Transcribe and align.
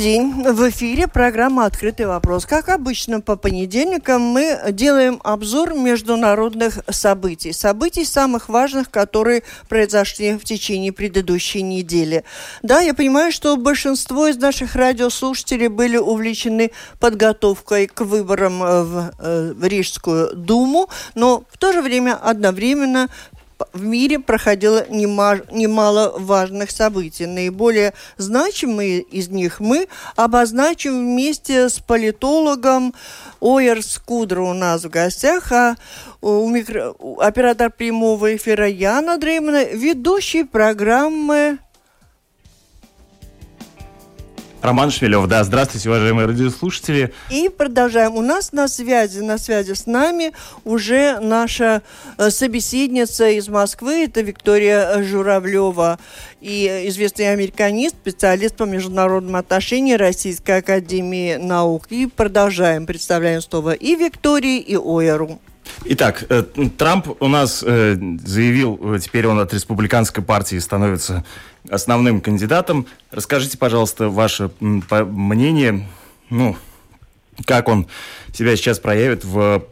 День. 0.00 0.32
В 0.32 0.70
эфире 0.70 1.08
программа 1.08 1.66
«Открытый 1.66 2.06
вопрос». 2.06 2.46
Как 2.46 2.70
обычно, 2.70 3.20
по 3.20 3.36
понедельникам 3.36 4.22
мы 4.22 4.58
делаем 4.70 5.20
обзор 5.22 5.74
международных 5.74 6.78
событий. 6.88 7.52
Событий 7.52 8.06
самых 8.06 8.48
важных, 8.48 8.90
которые 8.90 9.42
произошли 9.68 10.38
в 10.38 10.44
течение 10.44 10.92
предыдущей 10.92 11.60
недели. 11.60 12.24
Да, 12.62 12.80
я 12.80 12.94
понимаю, 12.94 13.30
что 13.30 13.58
большинство 13.58 14.26
из 14.26 14.38
наших 14.38 14.74
радиослушателей 14.74 15.68
были 15.68 15.98
увлечены 15.98 16.70
подготовкой 16.98 17.86
к 17.86 18.00
выборам 18.00 18.60
в, 18.60 19.12
э, 19.18 19.52
в 19.54 19.64
Рижскую 19.66 20.34
Думу, 20.34 20.88
но 21.14 21.44
в 21.50 21.58
то 21.58 21.72
же 21.74 21.82
время 21.82 22.14
одновременно 22.14 23.08
в 23.72 23.84
мире 23.84 24.18
проходило 24.18 24.86
немало 24.88 26.14
важных 26.18 26.70
событий. 26.70 27.26
Наиболее 27.26 27.92
значимые 28.16 29.00
из 29.00 29.28
них 29.28 29.60
мы 29.60 29.88
обозначим 30.16 30.98
вместе 30.98 31.68
с 31.68 31.78
политологом 31.78 32.94
Ойер 33.40 33.82
Скудро 33.82 34.42
у 34.42 34.52
нас 34.52 34.84
в 34.84 34.90
гостях, 34.90 35.52
а 35.52 35.76
у 36.20 36.48
микро... 36.48 36.94
оператор 37.18 37.70
прямого 37.70 38.36
эфира 38.36 38.68
Яна 38.68 39.18
Дреймана, 39.18 39.64
ведущий 39.64 40.44
программы 40.44 41.58
Роман 44.62 44.90
Шмелев, 44.90 45.26
да, 45.26 45.42
здравствуйте, 45.42 45.88
уважаемые 45.88 46.26
радиослушатели. 46.26 47.14
И 47.30 47.48
продолжаем. 47.48 48.16
У 48.16 48.20
нас 48.20 48.52
на 48.52 48.68
связи, 48.68 49.20
на 49.20 49.38
связи 49.38 49.72
с 49.72 49.86
нами 49.86 50.32
уже 50.64 51.18
наша 51.18 51.82
э, 52.18 52.28
собеседница 52.28 53.30
из 53.30 53.48
Москвы, 53.48 54.04
это 54.04 54.20
Виктория 54.20 55.02
Журавлева, 55.02 55.98
и 56.42 56.66
известный 56.88 57.32
американист, 57.32 57.96
специалист 57.96 58.54
по 58.54 58.64
международным 58.64 59.36
отношениям 59.36 59.98
Российской 59.98 60.58
Академии 60.58 61.36
Наук. 61.36 61.86
И 61.88 62.06
продолжаем, 62.06 62.84
представляем 62.84 63.40
слово 63.40 63.72
и 63.72 63.94
Виктории, 63.94 64.58
и 64.58 64.76
Ойеру. 64.76 65.40
Итак, 65.84 66.24
э, 66.28 66.42
Трамп 66.76 67.08
у 67.20 67.28
нас 67.28 67.64
э, 67.66 67.94
заявил, 68.24 68.98
теперь 68.98 69.26
он 69.26 69.38
от 69.40 69.52
республиканской 69.54 70.22
партии 70.22 70.58
становится 70.58 71.24
основным 71.68 72.20
кандидатом. 72.20 72.86
Расскажите, 73.10 73.58
пожалуйста, 73.58 74.08
ваше 74.08 74.50
мнение, 74.60 75.86
ну, 76.28 76.56
как 77.46 77.68
он 77.68 77.86
себя 78.32 78.56
сейчас 78.56 78.78
проявит 78.78 79.24
в 79.24 79.64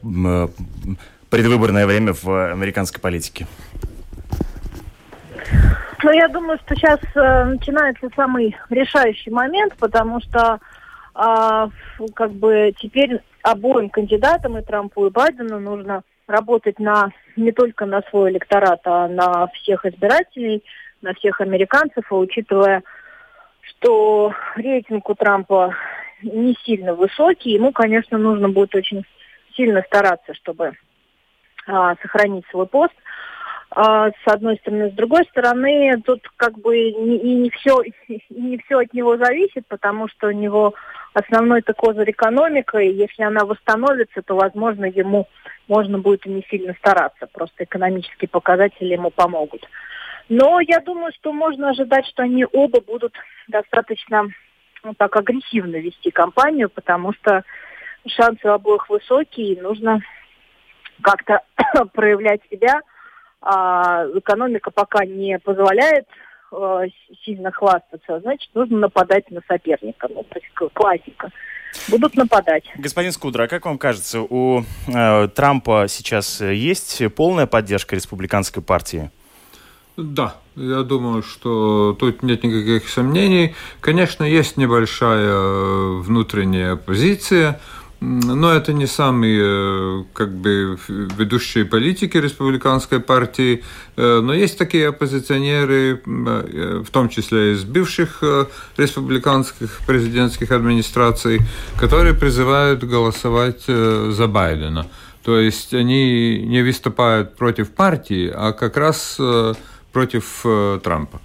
предвыборное 1.30 1.86
время 1.86 2.14
в 2.14 2.52
американской 2.52 3.00
политике? 3.00 3.46
Ну, 6.02 6.12
я 6.12 6.28
думаю, 6.28 6.58
что 6.64 6.76
сейчас 6.76 7.00
э, 7.14 7.44
начинается 7.44 8.08
самый 8.14 8.56
решающий 8.70 9.30
момент, 9.30 9.74
потому 9.78 10.20
что 10.20 10.60
э, 11.14 11.68
как 12.14 12.32
бы 12.32 12.72
теперь 12.80 13.20
обоим 13.50 13.90
кандидатам, 13.90 14.58
и 14.58 14.62
Трампу, 14.62 15.06
и 15.06 15.10
Байдену, 15.10 15.58
нужно 15.58 16.02
работать 16.26 16.78
на 16.78 17.10
не 17.36 17.52
только 17.52 17.86
на 17.86 18.02
свой 18.10 18.30
электорат, 18.30 18.80
а 18.84 19.08
на 19.08 19.46
всех 19.48 19.86
избирателей, 19.86 20.62
на 21.00 21.14
всех 21.14 21.40
американцев, 21.40 22.04
а 22.10 22.16
учитывая, 22.16 22.82
что 23.62 24.32
рейтинг 24.56 25.08
у 25.08 25.14
Трампа 25.14 25.74
не 26.22 26.54
сильно 26.64 26.94
высокий, 26.94 27.50
ему, 27.50 27.72
конечно, 27.72 28.18
нужно 28.18 28.48
будет 28.48 28.74
очень 28.74 29.04
сильно 29.56 29.82
стараться, 29.82 30.34
чтобы 30.34 30.72
а, 31.66 31.94
сохранить 32.02 32.44
свой 32.50 32.66
пост. 32.66 32.94
А, 33.70 34.10
с 34.10 34.26
одной 34.26 34.56
стороны, 34.56 34.90
с 34.90 34.94
другой 34.94 35.24
стороны, 35.30 36.00
тут 36.04 36.26
как 36.36 36.58
бы 36.58 36.76
и 36.76 37.34
не 37.34 37.50
все 37.50 37.80
и 38.08 38.22
не 38.28 38.58
все 38.58 38.78
от 38.78 38.92
него 38.92 39.16
зависит, 39.16 39.66
потому 39.68 40.08
что 40.08 40.28
у 40.28 40.32
него 40.32 40.74
основной 41.14 41.60
это 41.60 41.74
козырь 41.74 42.10
экономика, 42.10 42.78
и 42.78 42.92
если 42.92 43.22
она 43.22 43.44
восстановится, 43.44 44.22
то, 44.22 44.36
возможно, 44.36 44.84
ему 44.84 45.28
можно 45.66 45.98
будет 45.98 46.26
и 46.26 46.30
не 46.30 46.44
сильно 46.50 46.74
стараться. 46.74 47.26
Просто 47.32 47.64
экономические 47.64 48.28
показатели 48.28 48.92
ему 48.92 49.10
помогут. 49.10 49.66
Но 50.28 50.60
я 50.60 50.80
думаю, 50.80 51.12
что 51.14 51.32
можно 51.32 51.70
ожидать, 51.70 52.06
что 52.06 52.22
они 52.22 52.46
оба 52.52 52.80
будут 52.80 53.14
достаточно 53.48 54.28
ну, 54.84 54.94
так 54.94 55.16
агрессивно 55.16 55.76
вести 55.76 56.10
кампанию, 56.10 56.68
потому 56.68 57.12
что 57.14 57.42
шансы 58.06 58.46
у 58.46 58.50
обоих 58.50 58.88
высокие, 58.88 59.54
и 59.54 59.60
нужно 59.60 60.00
как-то 61.02 61.40
проявлять 61.92 62.40
себя. 62.50 62.80
А 63.40 64.04
экономика 64.14 64.70
пока 64.70 65.04
не 65.04 65.38
позволяет 65.38 66.06
э, 66.52 66.88
сильно 67.24 67.50
хвастаться, 67.50 68.20
значит, 68.20 68.50
нужно 68.54 68.78
нападать 68.78 69.30
на 69.30 69.40
соперника. 69.46 70.08
Ну, 70.10 70.22
то 70.22 70.38
есть 70.38 70.72
классика. 70.74 71.30
Будут 71.88 72.14
нападать. 72.16 72.64
Господин 72.78 73.12
Скудра, 73.12 73.44
а 73.44 73.48
как 73.48 73.66
вам 73.66 73.78
кажется, 73.78 74.20
у 74.20 74.64
э, 74.86 75.28
Трампа 75.28 75.86
сейчас 75.88 76.40
есть 76.40 77.02
полная 77.14 77.46
поддержка 77.46 77.94
республиканской 77.94 78.62
партии? 78.62 79.10
Да, 79.98 80.36
я 80.54 80.82
думаю, 80.82 81.24
что 81.24 81.96
тут 81.98 82.22
нет 82.22 82.44
никаких 82.44 82.88
сомнений. 82.88 83.56
Конечно, 83.80 84.22
есть 84.22 84.56
небольшая 84.56 85.26
э, 85.26 85.98
внутренняя 86.02 86.76
позиция, 86.76 87.60
но 88.00 88.52
это 88.52 88.72
не 88.72 88.86
самые 88.86 89.42
э, 89.42 90.04
как 90.12 90.30
бы 90.30 90.78
ведущие 90.88 91.64
политики 91.64 92.16
республиканской 92.16 93.00
партии, 93.00 93.62
э, 93.96 94.20
но 94.20 94.34
есть 94.34 94.58
такие 94.58 94.88
оппозиционеры, 94.88 96.00
в 96.04 96.90
том 96.90 97.08
числе 97.08 97.52
из 97.52 97.64
бывших 97.64 98.22
республиканских 98.76 99.80
президентских 99.86 100.52
администраций, 100.52 101.40
которые 101.78 102.14
призывают 102.14 102.84
голосовать 102.84 103.64
за 103.66 104.26
Байдена. 104.26 104.86
То 105.24 105.38
есть 105.38 105.74
они 105.74 106.38
не 106.46 106.62
выступают 106.62 107.36
против 107.36 107.70
партии, 107.70 108.32
а 108.34 108.52
как 108.52 108.76
раз 108.76 109.18
против 109.92 110.42
э, 110.44 110.80
Трампа. 110.82 111.20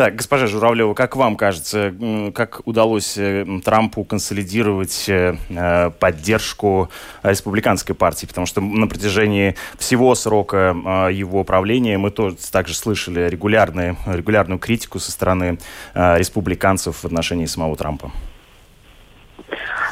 Да, 0.00 0.10
госпожа 0.10 0.46
Журавлева, 0.46 0.94
как 0.94 1.14
вам 1.14 1.36
кажется, 1.36 1.94
как 2.34 2.62
удалось 2.64 3.18
э, 3.18 3.44
Трампу 3.62 4.02
консолидировать 4.02 5.04
э, 5.10 5.36
э, 5.50 5.90
поддержку 5.90 6.88
республиканской 7.22 7.94
партии? 7.94 8.24
Потому 8.24 8.46
что 8.46 8.62
на 8.62 8.86
протяжении 8.86 9.56
всего 9.76 10.14
срока 10.14 10.74
его 11.12 11.44
правления 11.44 11.98
мы 11.98 12.10
тоже 12.10 12.36
также 12.50 12.74
слышали 12.76 13.28
регулярные, 13.28 13.94
регулярную 14.06 14.58
критику 14.58 15.00
со 15.00 15.12
стороны 15.12 15.58
республиканцев 15.92 16.96
в 17.02 17.04
отношении 17.04 17.44
самого 17.44 17.76
Трампа. 17.76 18.10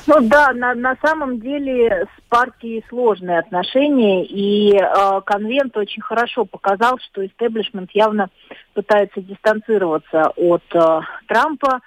Ну 0.08 0.22
да, 0.22 0.54
на, 0.54 0.74
на 0.74 0.96
самом 1.04 1.38
деле 1.38 2.06
с 2.06 2.30
партией 2.30 2.82
сложные 2.88 3.40
отношения, 3.40 4.24
и 4.24 4.74
э, 4.74 5.20
конвент 5.26 5.76
очень 5.76 6.00
хорошо 6.00 6.46
показал, 6.46 6.98
что 6.98 7.26
истеблишмент 7.26 7.90
явно 7.92 8.30
пытается 8.72 9.20
дистанцироваться 9.20 10.32
от 10.34 10.62
э, 10.72 11.00
Трампа. 11.26 11.80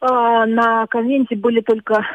Э, 0.00 0.44
на 0.46 0.86
конвенте 0.86 1.34
были 1.34 1.62
только 1.62 2.06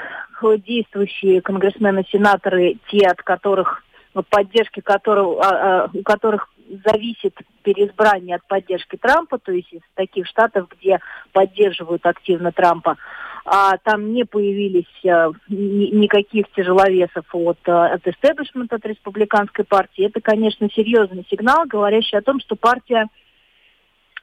действующие 0.65 1.41
конгрессмены, 1.41 2.05
сенаторы, 2.09 2.77
те, 2.89 3.05
от 3.05 3.21
которых 3.21 3.83
поддержки 4.29 4.79
которых, 4.79 5.37
а, 5.45 5.89
у 5.93 6.03
которых 6.03 6.49
зависит 6.85 7.35
переизбрание 7.63 8.37
от 8.37 8.47
поддержки 8.47 8.97
Трампа, 8.97 9.37
то 9.37 9.51
есть 9.51 9.71
из 9.73 9.81
таких 9.95 10.27
штатов, 10.27 10.67
где 10.69 10.99
поддерживают 11.31 12.05
активно 12.05 12.51
Трампа 12.51 12.97
а, 13.45 13.77
там 13.77 14.13
не 14.13 14.23
появились 14.23 14.85
а, 15.05 15.31
ни, 15.49 15.87
никаких 15.95 16.51
тяжеловесов 16.51 17.25
от, 17.33 17.57
а, 17.67 17.93
от 17.93 18.07
истеблишмента, 18.07 18.75
от 18.75 18.85
республиканской 18.85 19.65
партии. 19.65 20.05
Это, 20.05 20.21
конечно, 20.21 20.69
серьезный 20.69 21.25
сигнал, 21.29 21.65
говорящий 21.65 22.17
о 22.17 22.21
том, 22.21 22.39
что 22.39 22.55
партия, 22.55 23.07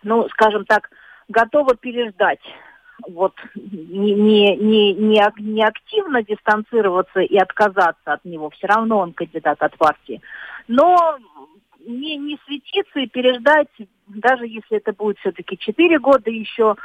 ну, 0.02 0.28
скажем 0.28 0.64
так, 0.64 0.90
готова 1.28 1.74
переждать 1.74 2.40
вот 3.06 3.34
не, 3.54 4.12
не, 4.14 4.56
не, 4.56 4.92
не, 4.92 5.32
не 5.38 5.64
активно 5.64 6.22
дистанцироваться 6.22 7.20
и 7.20 7.36
отказаться 7.36 8.12
от 8.12 8.24
него, 8.24 8.50
все 8.50 8.66
равно 8.66 8.98
он 8.98 9.12
кандидат 9.12 9.62
от 9.62 9.76
партии, 9.76 10.20
но 10.66 11.16
не, 11.88 12.16
не 12.16 12.38
светиться 12.44 13.00
и 13.00 13.06
переждать, 13.06 13.68
даже 14.06 14.46
если 14.46 14.76
это 14.76 14.92
будет 14.92 15.18
все-таки 15.18 15.56
4 15.56 15.98
года 15.98 16.30
еще, 16.30 16.76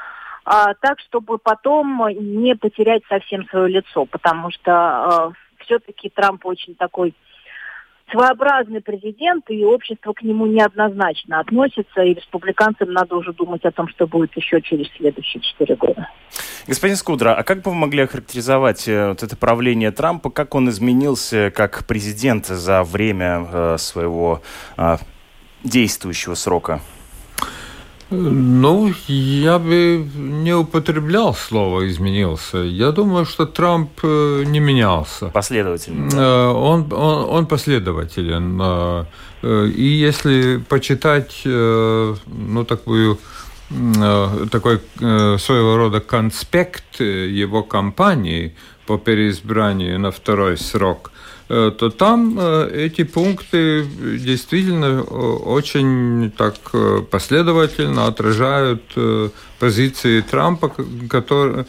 а, 0.46 0.74
так, 0.76 1.00
чтобы 1.02 1.38
потом 1.38 2.08
не 2.10 2.56
потерять 2.56 3.04
совсем 3.08 3.46
свое 3.48 3.68
лицо, 3.68 4.06
потому 4.06 4.50
что 4.52 4.72
а, 4.72 5.32
все-таки 5.60 6.10
Трамп 6.10 6.46
очень 6.46 6.76
такой 6.76 7.14
своеобразный 8.12 8.82
президент, 8.82 9.50
и 9.50 9.64
общество 9.64 10.14
к 10.14 10.22
нему 10.22 10.46
неоднозначно 10.46 11.40
относится, 11.40 12.02
и 12.02 12.14
республиканцам 12.14 12.92
надо 12.92 13.16
уже 13.16 13.34
думать 13.34 13.64
о 13.66 13.72
том, 13.72 13.88
что 13.88 14.08
будет 14.08 14.36
еще 14.36 14.62
через 14.62 14.88
следующие 14.96 15.42
четыре 15.42 15.76
года. 15.76 16.10
Господин 16.68 16.96
Скудра, 16.96 17.34
а 17.36 17.44
как 17.44 17.62
бы 17.62 17.72
вы 17.72 17.76
могли 17.76 18.04
охарактеризовать 18.04 18.88
э, 18.88 19.10
вот 19.10 19.24
это 19.24 19.36
правление 19.36 19.92
Трампа, 19.92 20.30
как 20.30 20.56
он 20.56 20.70
изменился 20.70 21.52
как 21.52 21.86
президент 21.86 22.46
за 22.46 22.84
время 22.84 23.48
э, 23.52 23.78
своего 23.78 24.42
э, 24.78 24.98
действующего 25.64 26.36
срока? 26.36 26.82
Ну, 28.10 28.94
я 29.08 29.60
бы 29.60 30.06
не 30.16 30.54
употреблял 30.54 31.34
слово 31.34 31.88
«изменился». 31.88 32.58
Я 32.58 32.92
думаю, 32.92 33.26
что 33.26 33.46
Трамп 33.46 33.92
э, 34.04 34.44
не 34.46 34.60
менялся. 34.60 35.28
Последовательно. 35.28 36.10
Э, 36.14 36.48
он, 36.48 36.92
он, 36.94 37.26
он 37.30 37.46
последователен. 37.46 38.60
Э, 38.62 39.06
и 39.68 39.84
если 39.84 40.58
почитать, 40.70 41.42
ну, 41.46 42.66
такую 42.66 43.20
такой 44.52 44.80
своего 45.00 45.78
рода 45.78 46.00
конспект 46.00 47.00
его 47.00 47.64
кампании 47.64 48.56
по 48.86 48.98
переизбранию 48.98 50.00
на 50.00 50.12
второй 50.12 50.58
срок, 50.58 51.13
то 51.48 51.90
там 51.90 52.38
э, 52.40 52.86
эти 52.86 53.04
пункты 53.04 53.86
действительно 54.18 54.86
э, 54.86 55.02
очень 55.02 56.32
так 56.38 56.56
последовательно 57.10 58.08
отражают 58.08 58.82
позиции 59.60 60.22
Трампа, 60.22 60.72
который, 61.10 61.66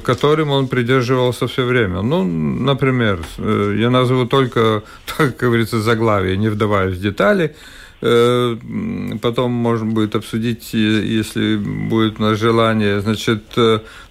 которым 0.00 0.50
он 0.50 0.68
придерживался 0.68 1.46
все 1.46 1.64
время. 1.64 2.02
Ну, 2.02 2.24
например, 2.24 3.20
я 3.38 3.90
назову 3.90 4.26
только, 4.26 4.82
так 5.18 5.36
говорится, 5.36 5.80
заглавие, 5.80 6.36
не 6.36 6.48
вдаваясь 6.48 6.96
в 6.96 7.00
детали. 7.00 7.54
Потом 8.00 9.52
можно 9.52 9.86
будет 9.92 10.16
обсудить, 10.16 10.74
если 10.74 11.56
будет 11.56 12.18
на 12.18 12.34
желание. 12.34 13.00
Значит, 13.00 13.44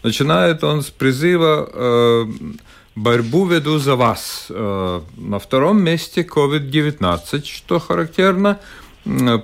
начинает 0.02 0.64
он 0.64 0.82
с 0.82 0.90
призыва 0.90 2.26
Борьбу 2.96 3.46
веду 3.46 3.78
за 3.80 3.96
вас. 3.96 4.48
Э, 4.50 5.02
на 5.18 5.40
втором 5.40 5.82
месте 5.82 6.24
COVID-19, 6.24 7.46
что 7.46 7.80
характерно. 7.80 8.60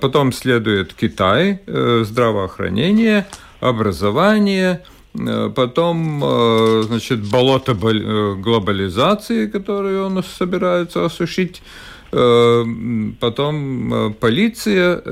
Потом 0.00 0.32
следует 0.32 0.92
Китай, 0.92 1.58
э, 1.66 2.04
здравоохранение, 2.04 3.26
образование, 3.60 4.82
э, 5.18 5.50
потом, 5.54 6.20
значит, 6.82 7.20
болото 7.24 7.74
глобализации, 7.74 9.46
которое 9.46 10.02
он 10.02 10.22
собирается 10.22 11.06
осушить, 11.06 11.62
потом 13.20 14.14
полиция, 14.20 15.02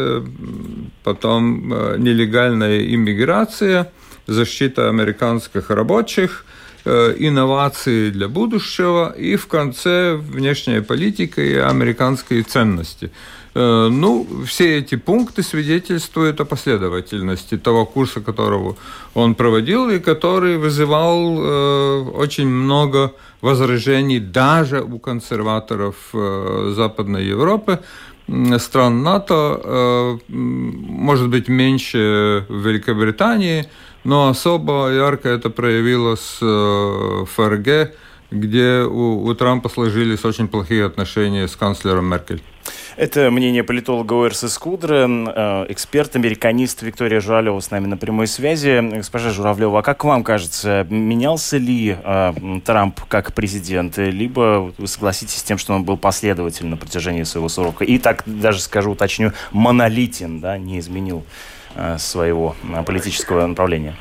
потом 1.04 1.68
нелегальная 1.98 2.86
иммиграция, 2.94 3.90
защита 4.26 4.88
американских 4.88 5.70
рабочих– 5.70 6.44
инновации 6.86 8.10
для 8.10 8.28
будущего 8.28 9.12
и 9.18 9.36
в 9.36 9.46
конце 9.46 10.14
внешняя 10.14 10.82
политика 10.82 11.42
и 11.42 11.54
американские 11.54 12.42
ценности. 12.42 13.10
Э, 13.58 13.88
ну, 13.90 14.26
все 14.44 14.78
эти 14.78 14.96
пункты 14.96 15.42
свидетельствуют 15.42 16.40
о 16.40 16.44
последовательности 16.44 17.56
того 17.56 17.86
курса, 17.86 18.20
которого 18.20 18.76
он 19.14 19.34
проводил 19.34 19.88
и 19.88 19.98
который 19.98 20.58
вызывал 20.58 21.38
э, 21.38 22.02
очень 22.14 22.48
много 22.48 23.12
возражений 23.40 24.20
даже 24.20 24.82
у 24.82 24.98
консерваторов 24.98 25.96
Западной 26.12 27.24
Европы 27.26 27.78
стран 28.58 29.02
НАТО, 29.02 30.18
может 30.28 31.28
быть, 31.28 31.48
меньше 31.48 32.44
в 32.48 32.66
Великобритании, 32.66 33.66
но 34.06 34.28
особо 34.28 34.88
ярко 34.92 35.28
это 35.28 35.50
проявилось 35.50 36.38
в 36.40 37.24
э, 37.24 37.24
ФРГ, 37.26 37.92
где 38.30 38.82
у, 38.82 39.24
у 39.24 39.34
Трампа 39.34 39.68
сложились 39.68 40.24
очень 40.24 40.46
плохие 40.46 40.84
отношения 40.84 41.48
с 41.48 41.56
канцлером 41.56 42.08
Меркель. 42.08 42.40
Это 42.96 43.32
мнение 43.32 43.64
политолога 43.64 44.12
ОРС 44.14 44.44
Скудра, 44.52 45.08
э, 45.08 45.66
эксперт, 45.70 46.14
американист 46.14 46.82
Виктория 46.82 47.20
Журавлева 47.20 47.58
с 47.58 47.72
нами 47.72 47.86
на 47.86 47.96
прямой 47.96 48.28
связи. 48.28 48.80
Госпожа 48.80 49.30
Журавлева, 49.30 49.80
а 49.80 49.82
как 49.82 50.04
вам 50.04 50.22
кажется, 50.22 50.86
менялся 50.88 51.56
ли 51.56 51.96
э, 52.00 52.32
Трамп 52.64 53.00
как 53.08 53.34
президент, 53.34 53.98
либо 53.98 54.72
вы 54.78 54.86
согласитесь 54.86 55.38
с 55.38 55.42
тем, 55.42 55.58
что 55.58 55.75
он 55.75 55.82
был 55.82 55.96
последовательным 55.96 56.70
на 56.70 56.76
протяжении 56.76 57.25
своего 57.25 57.48
срока? 57.48 57.84
И 57.84 57.98
так 57.98 58.22
даже 58.25 58.60
скажу, 58.60 58.92
уточню, 58.92 59.32
монолитен, 59.50 60.38
да, 60.38 60.58
не 60.58 60.78
изменил 60.78 61.25
своего 61.99 62.54
э, 62.62 62.83
политического 62.85 63.47
направления? 63.47 63.95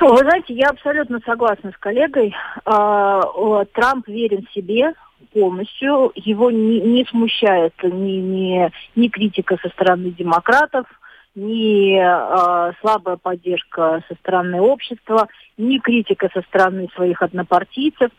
Вы 0.00 0.18
знаете, 0.18 0.54
я 0.54 0.68
абсолютно 0.68 1.18
согласна 1.26 1.72
с 1.72 1.76
коллегой. 1.76 2.34
А, 2.64 3.20
Трамп 3.72 4.06
верен 4.06 4.46
себе 4.54 4.94
полностью. 5.32 6.12
Его 6.14 6.50
не, 6.50 6.80
не 6.80 7.04
смущает 7.04 7.74
ни, 7.82 8.18
ни, 8.20 8.70
ни 8.94 9.08
критика 9.08 9.58
со 9.60 9.68
стороны 9.70 10.10
демократов, 10.10 10.86
ни 11.34 11.98
э, 11.98 12.72
слабая 12.80 13.16
поддержка 13.16 14.02
со 14.08 14.14
стороны 14.16 14.60
общества, 14.60 15.28
ни 15.56 15.78
критика 15.78 16.30
со 16.32 16.42
стороны 16.42 16.88
своих 16.94 17.20
однопартийцев. 17.20 18.10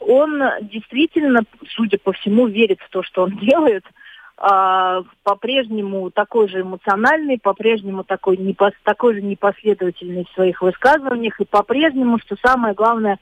Он 0.00 0.42
действительно, 0.62 1.42
судя 1.68 1.98
по 1.98 2.12
всему, 2.12 2.46
верит 2.48 2.80
в 2.80 2.90
то, 2.90 3.02
что 3.04 3.22
он 3.22 3.38
делает– 3.40 3.84
а, 4.40 5.02
по-прежнему 5.24 6.10
такой 6.10 6.48
же 6.48 6.60
эмоциональный, 6.60 7.40
по-прежнему 7.40 8.04
такой, 8.04 8.36
непос, 8.36 8.72
такой 8.84 9.14
же 9.14 9.22
непоследовательный 9.22 10.24
в 10.24 10.34
своих 10.34 10.62
высказываниях, 10.62 11.40
и 11.40 11.44
по-прежнему, 11.44 12.18
что 12.20 12.36
самое 12.44 12.72
главное, 12.72 13.18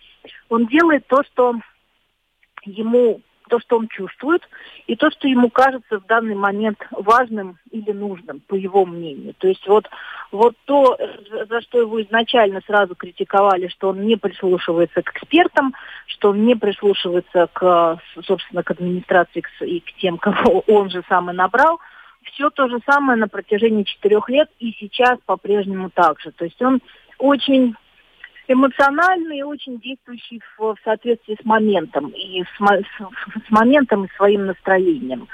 он 0.51 0.67
делает 0.67 1.07
то, 1.07 1.23
что 1.25 1.55
ему 2.67 3.23
то, 3.49 3.61
что 3.61 3.79
он 3.79 3.89
чувствует, 3.89 4.43
и 4.87 4.97
то, 4.97 5.11
что 5.11 5.29
ему 5.29 5.51
кажется 5.51 6.01
в 6.01 6.07
данный 6.07 6.35
момент 6.35 6.79
важным 6.91 7.59
или 7.71 7.93
нужным, 7.93 8.41
по 8.41 8.55
его 8.55 8.85
мнению. 8.85 9.35
То 9.39 9.49
есть 9.49 9.67
вот, 9.67 9.89
вот 10.33 10.57
то, 10.65 10.99
за 11.49 11.61
что 11.63 11.81
его 11.81 12.03
изначально 12.03 12.61
сразу 12.67 12.95
критиковали, 12.95 13.69
что 13.69 13.91
он 13.91 14.07
не 14.07 14.17
прислушивается 14.17 15.03
к 15.03 15.17
экспертам, 15.17 15.75
что 16.07 16.31
он 16.31 16.45
не 16.45 16.55
прислушивается 16.55 17.49
к, 17.53 18.01
собственно, 18.25 18.63
к 18.63 18.71
администрации 18.71 19.43
и 19.61 19.81
к 19.81 19.93
тем, 19.95 20.19
кого 20.19 20.65
он 20.67 20.91
же 20.91 21.03
сам 21.09 21.31
и 21.31 21.35
набрал, 21.35 21.81
все 22.25 22.51
то 22.51 22.69
же 22.69 22.79
самое 22.85 23.19
на 23.19 23.29
протяжении 23.29 23.85
четырех 23.85 24.29
лет 24.29 24.51
и 24.59 24.73
сейчас 24.79 25.19
по-прежнему 25.27 25.91
так 25.91 26.21
же. 26.21 26.33
То 26.33 26.45
есть 26.45 26.61
он 26.61 26.81
очень 27.19 27.77
эмоциональный 28.49 29.39
и 29.39 29.43
очень 29.43 29.79
действующий 29.79 30.41
в, 30.57 30.75
в 30.75 30.77
соответствии 30.85 31.37
с 31.41 31.45
моментом 31.45 32.09
и 32.09 32.43
с, 32.43 32.47
с, 32.59 33.47
с 33.47 33.51
моментом 33.51 34.05
и 34.05 34.17
своим 34.17 34.47
настроением. 34.47 35.29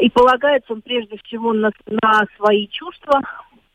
И 0.00 0.10
полагается 0.10 0.72
он 0.72 0.82
прежде 0.82 1.18
всего 1.24 1.52
на, 1.52 1.70
на 1.86 2.24
свои 2.36 2.68
чувства, 2.68 3.20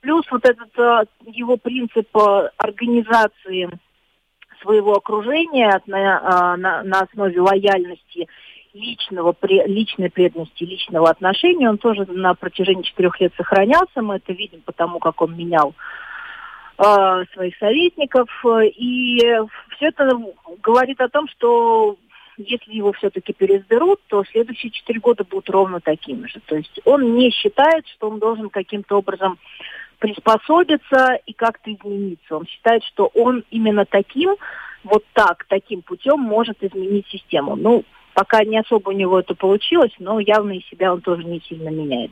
плюс 0.01 0.25
вот 0.29 0.45
этот 0.45 0.77
э, 0.77 1.05
его 1.25 1.57
принцип 1.57 2.07
э, 2.15 2.49
организации 2.57 3.69
своего 4.61 4.93
окружения 4.93 5.81
на, 5.87 5.97
э, 5.97 6.57
на, 6.57 6.83
на 6.83 6.99
основе 7.01 7.39
лояльности 7.39 8.27
личного, 8.73 9.35
личной 9.41 10.09
преданности, 10.09 10.63
личного 10.63 11.09
отношения, 11.09 11.69
он 11.69 11.77
тоже 11.77 12.05
на 12.05 12.33
протяжении 12.33 12.83
четырех 12.83 13.19
лет 13.21 13.33
сохранялся. 13.37 14.01
Мы 14.01 14.15
это 14.15 14.33
видим 14.33 14.61
потому, 14.65 14.99
как 14.99 15.21
он 15.21 15.35
менял 15.37 15.73
э, 16.83 17.25
своих 17.33 17.57
советников. 17.57 18.29
И 18.75 19.19
все 19.75 19.87
это 19.87 20.09
говорит 20.61 20.99
о 21.01 21.09
том, 21.09 21.27
что 21.29 21.97
если 22.37 22.73
его 22.73 22.91
все-таки 22.93 23.33
переизберут, 23.33 24.01
то 24.07 24.23
следующие 24.25 24.71
четыре 24.71 24.99
года 24.99 25.23
будут 25.23 25.49
ровно 25.49 25.79
такими 25.79 26.27
же. 26.27 26.39
То 26.45 26.55
есть 26.55 26.79
он 26.85 27.15
не 27.15 27.29
считает, 27.31 27.87
что 27.87 28.09
он 28.09 28.19
должен 28.19 28.49
каким-то 28.49 28.97
образом 28.97 29.37
приспособиться 29.99 31.19
и 31.25 31.33
как-то 31.33 31.73
измениться. 31.73 32.37
Он 32.37 32.45
считает, 32.45 32.83
что 32.83 33.09
он 33.13 33.43
именно 33.51 33.85
таким, 33.85 34.35
вот 34.83 35.05
так, 35.13 35.45
таким 35.47 35.81
путем 35.81 36.19
может 36.19 36.61
изменить 36.63 37.07
систему. 37.07 37.55
Ну, 37.55 37.85
пока 38.13 38.43
не 38.43 38.59
особо 38.59 38.89
у 38.89 38.93
него 38.93 39.19
это 39.19 39.35
получилось, 39.35 39.93
но 39.99 40.19
явно 40.19 40.57
и 40.57 40.63
себя 40.69 40.93
он 40.93 41.01
тоже 41.01 41.23
не 41.23 41.39
сильно 41.41 41.69
меняет. 41.69 42.11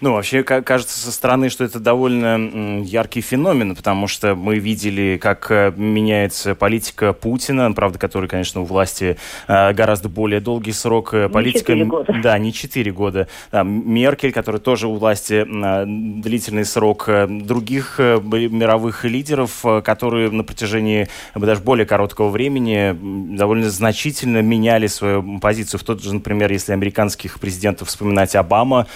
Ну, 0.00 0.12
вообще, 0.12 0.42
кажется 0.42 0.98
со 0.98 1.12
стороны, 1.12 1.48
что 1.48 1.64
это 1.64 1.80
довольно 1.80 2.82
яркий 2.82 3.20
феномен, 3.20 3.74
потому 3.74 4.06
что 4.08 4.34
мы 4.34 4.58
видели, 4.58 5.18
как 5.20 5.50
э, 5.50 5.72
меняется 5.76 6.54
политика 6.54 7.12
Путина, 7.12 7.72
правда, 7.72 7.98
который, 7.98 8.28
конечно, 8.28 8.62
у 8.62 8.64
власти 8.64 9.16
э, 9.48 9.72
гораздо 9.72 10.08
более 10.08 10.40
долгий 10.40 10.72
срок. 10.72 11.14
Э, 11.14 11.28
политика... 11.28 11.74
Не 11.74 11.84
года. 11.84 12.14
Да, 12.22 12.38
не 12.38 12.52
4 12.52 12.92
года. 12.92 13.28
Да, 13.52 13.62
Меркель, 13.62 14.32
который 14.32 14.60
тоже 14.60 14.88
у 14.88 14.94
власти 14.96 15.46
длительный 15.46 16.64
срок. 16.64 17.08
Других 17.28 17.98
мировых 17.98 19.04
лидеров, 19.04 19.64
которые 19.84 20.30
на 20.30 20.44
протяжении 20.44 21.08
даже 21.34 21.60
более 21.60 21.86
короткого 21.86 22.30
времени 22.30 22.96
довольно 23.36 23.70
значительно 23.70 24.42
меняли 24.42 24.86
свою 24.86 25.38
позицию. 25.38 25.80
В 25.80 25.84
тот 25.84 26.02
же, 26.02 26.14
например, 26.14 26.52
если 26.52 26.72
американских 26.72 27.40
президентов 27.40 27.88
вспоминать 27.88 28.34
Обама, 28.36 28.86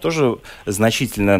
тоже 0.00 0.27
значительно 0.66 1.38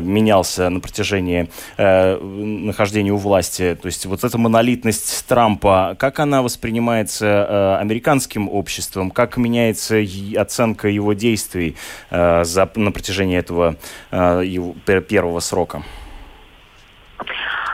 менялся 0.00 0.68
на 0.70 0.80
протяжении 0.80 1.48
э, 1.76 2.16
нахождения 2.16 3.12
у 3.12 3.16
власти. 3.16 3.76
То 3.80 3.86
есть 3.86 4.06
вот 4.06 4.24
эта 4.24 4.38
монолитность 4.38 5.26
Трампа, 5.28 5.96
как 5.98 6.20
она 6.20 6.42
воспринимается 6.42 7.26
э, 7.26 7.76
американским 7.80 8.48
обществом, 8.48 9.10
как 9.10 9.36
меняется 9.36 9.98
оценка 10.36 10.88
его 10.88 11.12
действий 11.12 11.76
э, 12.10 12.44
за, 12.44 12.70
на 12.76 12.92
протяжении 12.92 13.38
этого 13.38 13.76
первого 14.10 15.40
срока? 15.40 15.82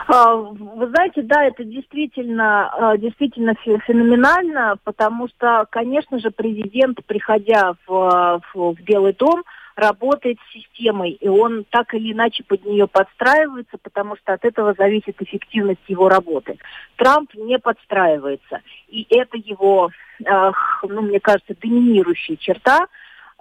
А, 0.07 0.35
вы 0.35 0.87
знаете, 0.87 1.21
да, 1.23 1.45
это 1.45 1.63
действительно, 1.63 2.97
действительно 2.99 3.55
феноменально, 3.87 4.75
потому 4.83 5.27
что, 5.27 5.65
конечно 5.69 6.19
же, 6.19 6.29
президент, 6.31 7.03
приходя 7.05 7.73
в, 7.87 8.41
в 8.53 8.75
Белый 8.83 9.13
дом, 9.13 9.43
работает 9.75 10.37
с 10.39 10.53
системой, 10.53 11.11
и 11.11 11.27
он 11.27 11.65
так 11.69 11.93
или 11.93 12.13
иначе 12.13 12.43
под 12.43 12.65
нее 12.65 12.87
подстраивается, 12.87 13.77
потому 13.81 14.15
что 14.15 14.33
от 14.33 14.45
этого 14.45 14.73
зависит 14.77 15.21
эффективность 15.21 15.81
его 15.87 16.09
работы. 16.09 16.57
Трамп 16.95 17.33
не 17.35 17.59
подстраивается, 17.59 18.61
и 18.87 19.05
это 19.09 19.37
его, 19.37 19.89
э, 20.23 20.51
ну, 20.83 21.01
мне 21.01 21.19
кажется, 21.19 21.55
доминирующая 21.61 22.37
черта, 22.37 22.87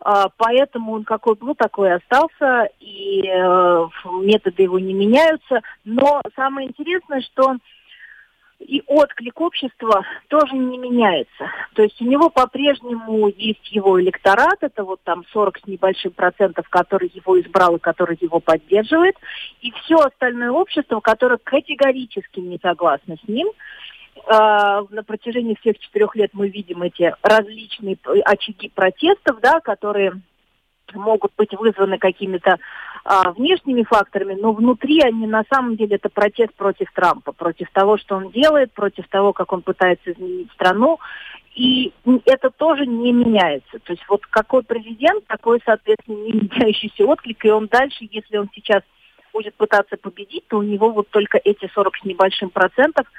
э, 0.04 0.10
поэтому 0.36 0.92
он 0.92 1.04
какой 1.04 1.36
был, 1.36 1.54
такой 1.54 1.94
остался, 1.94 2.68
и 2.80 3.22
э, 3.26 3.88
методы 4.22 4.64
его 4.64 4.78
не 4.78 4.92
меняются. 4.92 5.60
Но 5.84 6.20
самое 6.34 6.68
интересное, 6.68 7.20
что 7.20 7.56
и 8.66 8.82
отклик 8.86 9.40
общества 9.40 10.04
тоже 10.28 10.54
не 10.56 10.78
меняется. 10.78 11.50
То 11.74 11.82
есть 11.82 12.00
у 12.00 12.04
него 12.04 12.30
по-прежнему 12.30 13.28
есть 13.28 13.70
его 13.72 14.00
электорат, 14.00 14.58
это 14.62 14.84
вот 14.84 15.00
там 15.04 15.24
40 15.32 15.58
с 15.58 15.66
небольшим 15.66 16.12
процентов, 16.12 16.68
который 16.68 17.10
его 17.12 17.40
избрал 17.40 17.76
и 17.76 17.80
который 17.80 18.16
его 18.20 18.40
поддерживает, 18.40 19.16
и 19.60 19.70
все 19.82 19.96
остальное 19.96 20.50
общество, 20.50 21.00
которое 21.00 21.38
категорически 21.38 22.40
не 22.40 22.58
согласно 22.62 23.16
с 23.16 23.28
ним. 23.28 23.48
Э, 24.26 24.84
на 24.90 25.02
протяжении 25.04 25.56
всех 25.60 25.78
четырех 25.78 26.16
лет 26.16 26.30
мы 26.32 26.48
видим 26.48 26.82
эти 26.82 27.14
различные 27.22 27.98
очаги 28.24 28.70
протестов, 28.70 29.40
да, 29.40 29.60
которые 29.60 30.20
могут 30.92 31.32
быть 31.36 31.52
вызваны 31.52 31.98
какими-то 31.98 32.58
а, 33.04 33.32
внешними 33.32 33.82
факторами, 33.82 34.34
но 34.34 34.52
внутри 34.52 35.00
они 35.02 35.26
на 35.26 35.44
самом 35.52 35.76
деле 35.76 35.96
это 35.96 36.08
протест 36.08 36.54
против 36.54 36.92
Трампа, 36.92 37.32
против 37.32 37.70
того, 37.72 37.96
что 37.98 38.16
он 38.16 38.30
делает, 38.30 38.72
против 38.72 39.08
того, 39.08 39.32
как 39.32 39.52
он 39.52 39.62
пытается 39.62 40.12
изменить 40.12 40.52
страну. 40.52 40.98
И 41.54 41.92
это 42.26 42.50
тоже 42.50 42.86
не 42.86 43.12
меняется. 43.12 43.78
То 43.78 43.92
есть 43.92 44.04
вот 44.08 44.26
какой 44.26 44.64
президент, 44.64 45.26
такой, 45.26 45.60
соответственно, 45.64 46.16
не 46.16 46.32
меняющийся 46.32 47.04
отклик, 47.04 47.44
и 47.44 47.50
он 47.50 47.68
дальше, 47.68 48.08
если 48.10 48.38
он 48.38 48.48
сейчас 48.54 48.82
будет 49.32 49.54
пытаться 49.54 49.96
победить, 49.96 50.46
то 50.48 50.58
у 50.58 50.62
него 50.62 50.90
вот 50.90 51.08
только 51.10 51.40
эти 51.42 51.70
40 51.72 51.96
с 51.96 52.04
небольшим 52.04 52.50
процентов– 52.50 53.06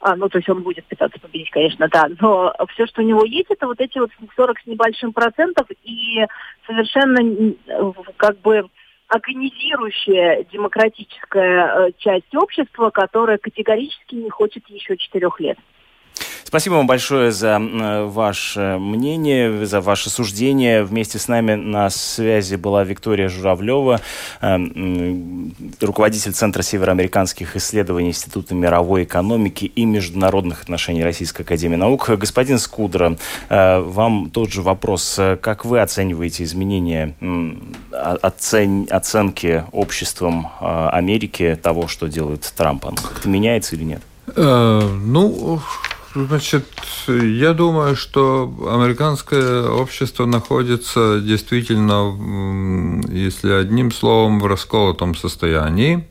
а, 0.00 0.16
ну, 0.16 0.28
то 0.28 0.38
есть 0.38 0.48
он 0.48 0.62
будет 0.62 0.84
пытаться 0.86 1.18
победить, 1.18 1.50
конечно, 1.50 1.88
да, 1.88 2.06
но 2.20 2.54
все, 2.70 2.86
что 2.86 3.02
у 3.02 3.04
него 3.04 3.24
есть, 3.24 3.50
это 3.50 3.66
вот 3.66 3.80
эти 3.80 3.98
вот 3.98 4.10
40 4.36 4.60
с 4.60 4.66
небольшим 4.66 5.12
процентов 5.12 5.66
и 5.82 6.24
совершенно 6.66 7.54
как 8.16 8.38
бы 8.40 8.68
организирующая 9.08 10.44
демократическая 10.52 11.88
э, 11.88 11.92
часть 11.98 12.34
общества, 12.34 12.90
которая 12.90 13.38
категорически 13.38 14.14
не 14.14 14.28
хочет 14.28 14.68
еще 14.68 14.96
четырех 14.96 15.40
лет. 15.40 15.58
Спасибо 16.48 16.76
вам 16.76 16.86
большое 16.86 17.30
за 17.30 17.58
ваше 17.58 18.78
мнение, 18.80 19.66
за 19.66 19.82
ваше 19.82 20.08
суждение. 20.08 20.82
Вместе 20.82 21.18
с 21.18 21.28
нами 21.28 21.56
на 21.56 21.90
связи 21.90 22.54
была 22.54 22.84
Виктория 22.84 23.28
Журавлева, 23.28 24.00
э, 24.40 24.56
руководитель 25.82 26.32
Центра 26.32 26.62
североамериканских 26.62 27.54
исследований 27.56 28.08
Института 28.08 28.54
мировой 28.54 29.04
экономики 29.04 29.66
и 29.66 29.84
международных 29.84 30.62
отношений 30.62 31.04
Российской 31.04 31.42
Академии 31.42 31.76
Наук. 31.76 32.08
Господин 32.08 32.58
Скудра, 32.58 33.18
э, 33.50 33.80
вам 33.80 34.30
тот 34.30 34.50
же 34.50 34.62
вопрос. 34.62 35.20
Как 35.42 35.66
вы 35.66 35.82
оцениваете 35.82 36.44
изменения 36.44 37.14
оцен... 37.92 38.88
оценки 38.88 39.64
обществом 39.72 40.48
э, 40.62 40.88
Америки 40.92 41.58
того, 41.62 41.88
что 41.88 42.06
делает 42.06 42.50
Трамп? 42.56 42.86
Это 42.86 43.28
меняется 43.28 43.76
или 43.76 43.84
нет? 43.84 44.00
Ну, 44.34 45.60
Значит, 46.26 46.66
я 47.06 47.52
думаю, 47.52 47.94
что 47.94 48.52
американское 48.72 49.68
общество 49.68 50.26
находится 50.26 51.20
действительно, 51.20 53.04
если 53.08 53.52
одним 53.52 53.92
словом, 53.92 54.40
в 54.40 54.46
расколотом 54.46 55.14
состоянии. 55.14 56.08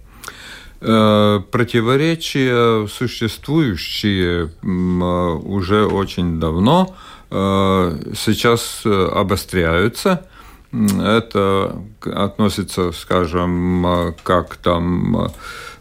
Э, 0.80 1.42
противоречия, 1.52 2.88
существующие 2.88 4.52
уже 4.64 5.86
очень 5.86 6.40
давно, 6.40 6.96
э, 7.30 8.14
сейчас 8.16 8.84
обостряются. 8.86 10.26
Это 10.72 11.82
относится, 12.06 12.92
скажем, 12.94 14.14
как 14.24 14.56
там 14.58 15.18
Э, 15.18 15.30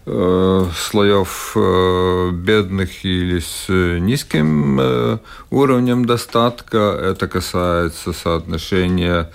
слоев 0.07 1.53
э, 1.57 2.31
бедных 2.33 3.05
или 3.05 3.41
с 3.41 3.69
низким 3.69 4.79
э, 4.81 5.19
уровнем 5.51 6.05
достатка. 6.05 6.79
Это 6.79 7.27
касается 7.27 8.13
соотношения 8.13 9.33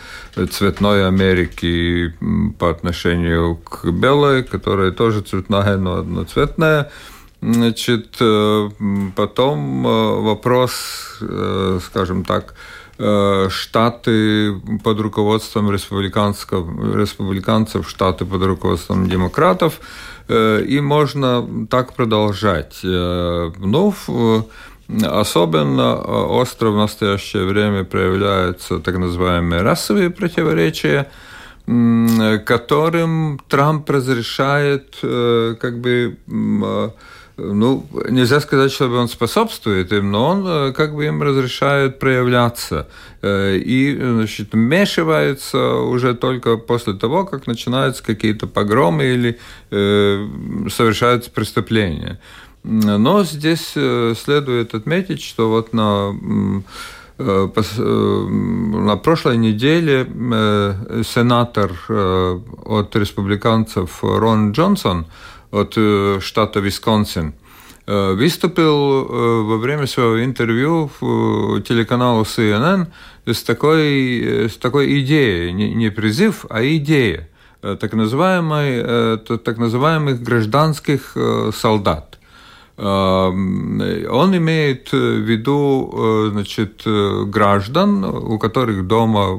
цветной 0.50 1.08
Америки 1.08 2.14
по 2.58 2.70
отношению 2.70 3.58
к 3.58 3.92
белой, 3.92 4.44
которая 4.44 4.92
тоже 4.92 5.22
цветная, 5.22 5.76
но 5.76 5.96
одноцветная. 5.96 6.90
Значит, 7.42 8.18
потом 9.16 9.84
вопрос, 9.84 11.20
скажем 11.84 12.24
так, 12.24 12.54
штаты 13.50 14.54
под 14.84 15.00
руководством 15.00 15.72
республиканцев, 15.72 16.48
республиканцев, 16.94 17.90
штаты 17.90 18.26
под 18.26 18.44
руководством 18.44 19.10
демократов– 19.10 19.82
Э, 20.21 20.21
и 20.32 20.80
можно 20.82 21.68
так 21.70 21.94
продолжать. 21.94 22.80
Э, 22.84 23.52
ну, 23.58 23.94
особенно 25.04 25.96
остро 25.96 26.70
в 26.70 26.78
настоящее 26.78 27.46
время 27.46 27.84
проявляются 27.84 28.80
так 28.80 28.98
называемые 28.98 29.62
расовые 29.62 30.10
противоречия 30.10 31.08
которым 32.46 33.40
Трамп 33.48 33.90
разрешает 33.90 34.98
как 35.00 35.80
бы 35.80 36.18
ну, 37.42 37.86
нельзя 38.10 38.40
сказать, 38.40 38.72
чтобы 38.72 38.98
он 38.98 39.08
способствует 39.08 39.92
им, 39.92 40.12
но 40.12 40.28
он 40.30 40.48
э, 40.48 40.74
как 40.74 40.94
бы 40.94 41.06
им 41.06 41.22
разрешает 41.24 42.00
проявляться. 42.00 42.88
Э, 43.22 43.56
и, 43.58 43.96
значит, 43.96 44.54
вмешивается 44.54 45.76
уже 45.76 46.14
только 46.16 46.58
после 46.58 46.94
того, 46.94 47.26
как 47.26 47.48
начинаются 47.48 48.04
какие-то 48.04 48.48
погромы 48.48 49.06
или 49.06 49.40
э, 49.72 50.28
совершаются 50.70 51.32
преступления. 51.32 52.20
Но 52.64 53.24
здесь 53.24 53.74
э, 53.76 54.14
следует 54.16 54.76
отметить, 54.76 55.22
что 55.22 55.50
вот 55.50 55.74
на 55.74 56.14
на 57.18 58.98
прошлой 58.98 59.38
неделе 59.38 60.08
сенатор 61.04 61.72
от 61.88 62.96
республиканцев 62.96 64.00
Рон 64.02 64.54
Джонсон 64.54 65.06
от 65.52 65.74
э, 65.78 66.20
штата 66.22 66.60
Висконсин, 66.60 67.34
э, 67.86 68.14
выступил 68.14 69.06
э, 69.06 69.42
во 69.44 69.58
время 69.58 69.88
своего 69.88 70.24
интервью 70.24 70.90
в 71.00 71.62
телеканалу 71.62 72.24
CNN 72.24 72.88
с 73.26 73.44
такой, 73.44 74.50
с 74.50 74.58
такой 74.58 75.02
идеей, 75.02 75.52
не 75.54 75.92
призыв, 75.92 76.46
а 76.50 76.64
идея 76.64 77.28
так, 77.62 77.94
называемой, 77.94 79.20
так 79.20 79.60
называемых 79.60 80.24
гражданских 80.24 81.16
солдат. 81.54 82.18
Он 82.78 84.36
имеет 84.36 84.92
в 84.92 84.98
виду 84.98 86.30
значит, 86.32 86.82
граждан, 86.86 88.04
у 88.04 88.40
которых 88.40 88.88
дома 88.88 89.34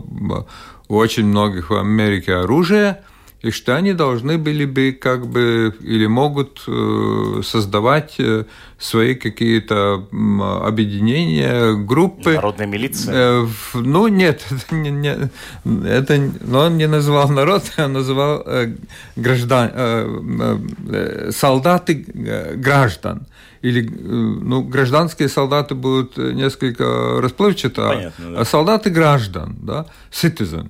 у 0.89 0.97
очень 0.97 1.27
многих 1.27 1.71
в 1.71 1.75
Америке 1.75 2.35
оружие– 2.35 3.03
и 3.43 3.51
что 3.51 3.77
они 3.77 3.93
должны 3.93 4.39
были 4.39 4.65
бы 4.65 4.93
как 4.93 5.27
бы 5.27 5.75
или 5.81 6.07
могут 6.07 6.63
э, 6.69 7.43
создавать 7.43 8.15
э, 8.19 8.45
свои 8.79 9.15
какие-то 9.17 10.07
объединения, 10.65 11.75
группы. 11.75 12.35
Народная 12.35 12.67
милиция? 12.67 13.43
Э, 13.43 13.47
ну, 13.75 14.07
нет, 14.07 14.47
это, 14.51 14.75
не, 14.75 14.91
не, 14.91 15.31
это 15.89 16.31
но 16.41 16.61
он 16.61 16.77
не 16.77 16.87
называл 16.87 17.29
народ, 17.31 17.65
он 17.79 17.93
называл 17.93 18.47
граждан, 19.17 19.73
солдаты 21.33 21.95
граждан 22.55 23.27
или 23.61 23.83
ну, 23.83 24.63
гражданские 24.63 25.29
солдаты 25.29 25.75
будут 25.75 26.17
несколько 26.17 27.21
расплывчато, 27.21 27.89
Понятно, 27.89 28.31
да. 28.31 28.41
а 28.41 28.45
солдаты 28.45 28.91
граждан, 28.91 29.57
да, 29.63 29.87
citizen 30.13 30.69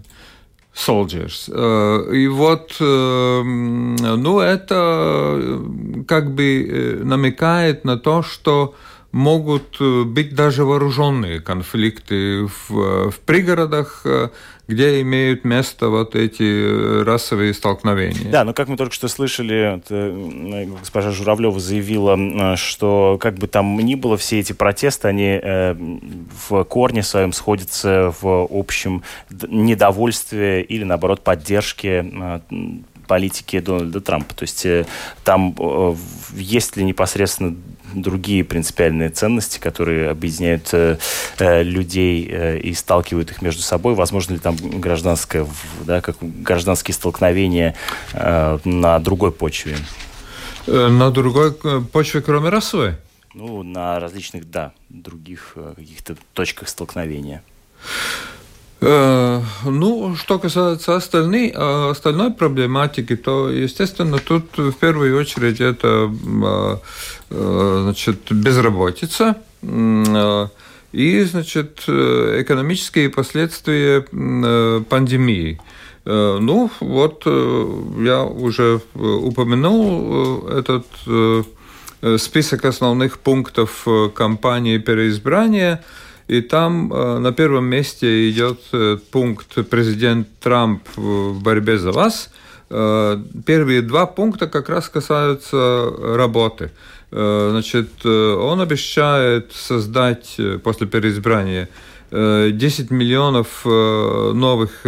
soldiers. 0.74 1.50
Э, 1.52 2.14
и 2.14 2.28
вот, 2.28 2.76
э, 2.80 3.42
ну, 3.42 4.40
это 4.40 5.38
э, 5.38 6.02
как 6.06 6.34
бы 6.34 7.00
намекает 7.04 7.84
на 7.84 7.98
то, 7.98 8.22
что 8.22 8.74
могут 9.12 9.78
быть 9.78 10.34
даже 10.34 10.64
вооруженные 10.64 11.40
конфликты 11.40 12.46
в, 12.46 13.10
в 13.10 13.20
пригородах, 13.26 14.06
где 14.68 15.00
имеют 15.00 15.44
место 15.44 15.88
вот 15.88 16.14
эти 16.14 16.42
э, 16.42 17.02
расовые 17.02 17.52
столкновения. 17.52 18.30
Да, 18.30 18.44
но 18.44 18.52
как 18.52 18.68
мы 18.68 18.76
только 18.76 18.94
что 18.94 19.08
слышали, 19.08 19.82
э, 19.88 20.66
госпожа 20.78 21.10
Журавлева 21.10 21.58
заявила, 21.58 22.56
что 22.56 23.18
как 23.20 23.34
бы 23.34 23.48
там 23.48 23.76
ни 23.78 23.96
было, 23.96 24.16
все 24.16 24.38
эти 24.38 24.52
протесты, 24.52 25.08
они 25.08 25.40
э, 25.42 25.74
в 26.48 26.64
корне 26.64 27.02
своем 27.02 27.32
сходятся 27.32 28.14
в 28.20 28.46
общем 28.50 29.02
недовольстве 29.30 30.62
или, 30.62 30.84
наоборот, 30.84 31.22
поддержке 31.22 32.40
политики 33.08 33.58
Дональда 33.58 34.00
Трампа. 34.00 34.34
То 34.34 34.44
есть 34.44 34.66
там 35.24 35.54
есть 36.34 36.76
ли 36.76 36.84
непосредственно 36.84 37.56
другие 37.94 38.44
принципиальные 38.44 39.10
ценности, 39.10 39.58
которые 39.58 40.10
объединяют 40.10 40.68
э, 40.72 40.98
э, 41.38 41.62
людей 41.62 42.28
э, 42.30 42.58
и 42.58 42.74
сталкивают 42.74 43.30
их 43.30 43.42
между 43.42 43.62
собой. 43.62 43.94
Возможно 43.94 44.34
ли 44.34 44.38
там 44.38 44.56
гражданское, 44.56 45.46
да, 45.84 46.00
как 46.00 46.16
гражданские 46.20 46.94
столкновения 46.94 47.74
э, 48.12 48.58
на 48.64 48.98
другой 48.98 49.32
почве? 49.32 49.76
Э, 50.66 50.88
на 50.88 51.10
другой 51.10 51.56
э, 51.64 51.80
почве, 51.92 52.20
кроме 52.20 52.48
расовой? 52.48 52.94
Ну, 53.34 53.62
на 53.62 53.98
различных, 53.98 54.50
да, 54.50 54.72
других 54.88 55.56
каких-то 55.76 56.16
точках 56.34 56.68
столкновения. 56.68 57.42
Ну, 58.82 60.16
что 60.16 60.40
касается 60.40 60.96
остальной, 60.96 61.50
остальной 61.50 62.32
проблематики, 62.32 63.14
то, 63.14 63.48
естественно, 63.48 64.18
тут 64.18 64.58
в 64.58 64.72
первую 64.72 65.16
очередь 65.20 65.60
это 65.60 66.10
значит, 67.30 68.32
безработица 68.32 69.36
и, 69.62 71.22
значит, 71.22 71.84
экономические 71.86 73.08
последствия 73.08 74.00
пандемии. 74.00 75.60
Ну, 76.04 76.68
вот 76.80 77.24
я 77.24 78.24
уже 78.24 78.80
упомянул 78.94 80.48
этот 80.48 80.86
список 82.20 82.64
основных 82.64 83.20
пунктов 83.20 83.86
кампании 84.12 84.78
переизбрания– 84.78 85.84
и 86.32 86.40
там 86.40 86.90
э, 86.90 87.18
на 87.18 87.32
первом 87.32 87.66
месте 87.66 88.30
идет 88.30 88.60
э, 88.72 88.96
пункт 89.10 89.54
«Президент 89.68 90.26
Трамп 90.40 90.82
в 90.96 91.42
борьбе 91.42 91.76
за 91.76 91.92
вас». 91.92 92.30
Э, 92.70 93.18
первые 93.44 93.82
два 93.82 94.06
пункта 94.06 94.46
как 94.46 94.70
раз 94.70 94.88
касаются 94.88 95.92
работы. 96.16 96.70
Значит, 97.10 98.06
он 98.06 98.62
обещает 98.62 99.52
создать 99.52 100.40
после 100.64 100.86
переизбрания 100.86 101.68
10 102.10 102.90
миллионов 102.90 103.66
новых, 103.66 104.86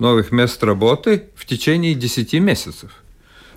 новых 0.00 0.32
мест 0.32 0.64
работы 0.64 1.22
в 1.36 1.46
течение 1.46 1.94
10 1.94 2.32
месяцев. 2.40 2.90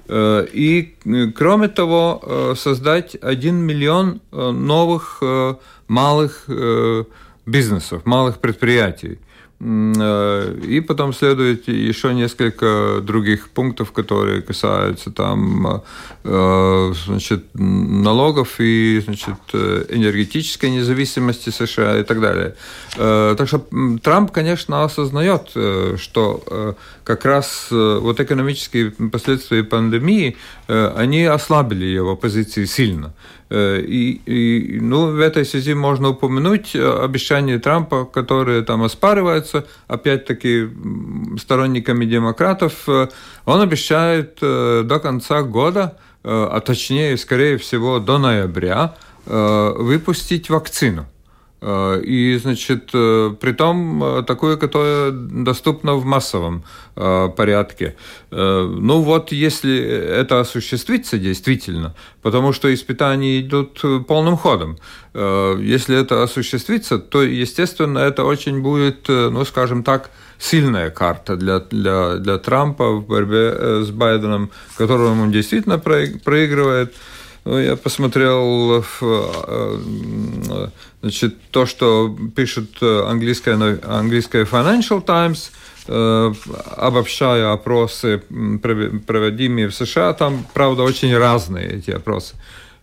И, 0.10 0.95
кроме 1.36 1.67
того, 1.67 2.56
создать 2.56 3.15
1 3.22 3.56
миллион 3.56 4.22
новых 4.32 5.22
малых 5.89 6.45
э, 6.48 7.04
бизнесов, 7.45 8.06
малых 8.06 8.39
предприятий. 8.39 9.19
Э, 9.62 10.56
и 10.63 10.80
потом 10.80 11.13
следует 11.13 11.67
еще 11.67 12.13
несколько 12.13 13.02
других 13.02 13.50
пунктов, 13.50 13.91
которые 13.91 14.41
касаются 14.41 15.12
там, 15.12 15.84
э, 16.24 16.93
значит, 17.06 17.45
налогов 17.54 18.56
и 18.60 19.02
значит, 19.04 19.36
энергетической 19.54 20.69
независимости 20.69 21.50
США 21.50 22.00
и 22.00 22.04
так 22.04 22.22
далее. 22.22 22.56
Так 22.95 23.48
что 23.48 23.65
Трамп, 24.02 24.32
конечно, 24.32 24.84
осознает, 24.84 25.52
что 25.98 26.76
как 27.04 27.26
раз 27.26 27.67
вот 27.69 28.19
экономические 28.19 28.91
последствия 28.91 29.63
пандемии, 29.63 30.38
они 30.69 31.25
ослабили 31.25 31.86
его 31.86 32.15
позиции 32.15 32.65
сильно. 32.65 33.13
Э, 33.49 33.79
и, 33.82 34.21
и 34.25 34.79
ну, 34.79 35.12
в 35.12 35.19
этой 35.19 35.43
связи 35.43 35.73
можно 35.73 36.10
упомянуть 36.10 36.75
э, 36.75 37.03
обещание 37.03 37.58
Трампа, 37.58 38.05
которые 38.05 38.62
там 38.62 38.84
оспариваются, 38.84 39.65
опять-таки, 39.88 40.69
сторонниками 41.39 42.05
демократов. 42.05 42.73
Э, 42.88 43.08
он 43.45 43.62
обещает 43.62 44.38
до 44.39 44.99
конца 45.01 45.41
года, 45.41 45.97
а 46.23 46.60
точнее, 46.60 47.17
скорее 47.17 47.58
всего, 47.58 47.99
до 47.99 48.17
ноября, 48.17 48.95
выпустить 49.25 50.49
вакцину. 50.49 51.08
Э, 51.62 52.02
и, 52.02 52.38
значит, 52.38 52.89
э, 52.93 53.36
при 53.39 53.52
том 53.52 54.04
э, 54.04 54.24
такое, 54.24 54.56
которое 54.56 55.12
доступно 55.12 55.95
в 55.95 56.06
массовом 56.06 56.63
порядке. 57.38 57.95
Ну 58.30 59.02
вот, 59.04 59.32
если 59.32 59.74
это 59.80 60.41
осуществится 60.41 61.17
действительно, 61.17 61.95
потому 62.22 62.52
что 62.52 62.74
испытания 62.74 63.39
идут 63.39 63.82
полным 64.06 64.36
ходом, 64.36 64.78
если 65.13 65.98
это 65.98 66.24
осуществится, 66.24 67.00
то, 67.00 67.24
естественно, 67.24 68.00
это 68.00 68.26
очень 68.26 68.62
будет, 68.62 69.08
ну, 69.08 69.45
скажем 69.45 69.84
так, 69.84 70.12
сильная 70.39 70.89
карта 70.89 71.38
для, 71.38 71.60
для, 71.60 72.15
для 72.17 72.38
Трампа 72.38 72.91
в 72.91 73.08
борьбе 73.08 73.86
с 73.86 73.91
Байденом, 73.91 74.52
которому 74.76 75.24
он 75.24 75.32
действительно 75.32 75.80
проигрывает. 75.80 76.93
Ну, 77.50 77.58
я 77.58 77.76
посмотрел 77.76 78.84
Значит, 81.02 81.36
то, 81.52 81.66
что 81.66 82.16
пишет 82.36 82.70
э, 82.82 83.04
английская, 83.08 83.54
английская 83.84 84.44
Financial 84.44 85.02
Times, 85.02 85.52
э, 85.88 86.34
обобщая 86.76 87.54
опросы, 87.54 88.22
проводимые 89.08 89.70
в 89.70 89.74
США, 89.74 90.14
там, 90.14 90.46
правда, 90.54 90.84
очень 90.84 91.18
разные 91.18 91.78
эти 91.78 91.92
опросы. 91.92 92.36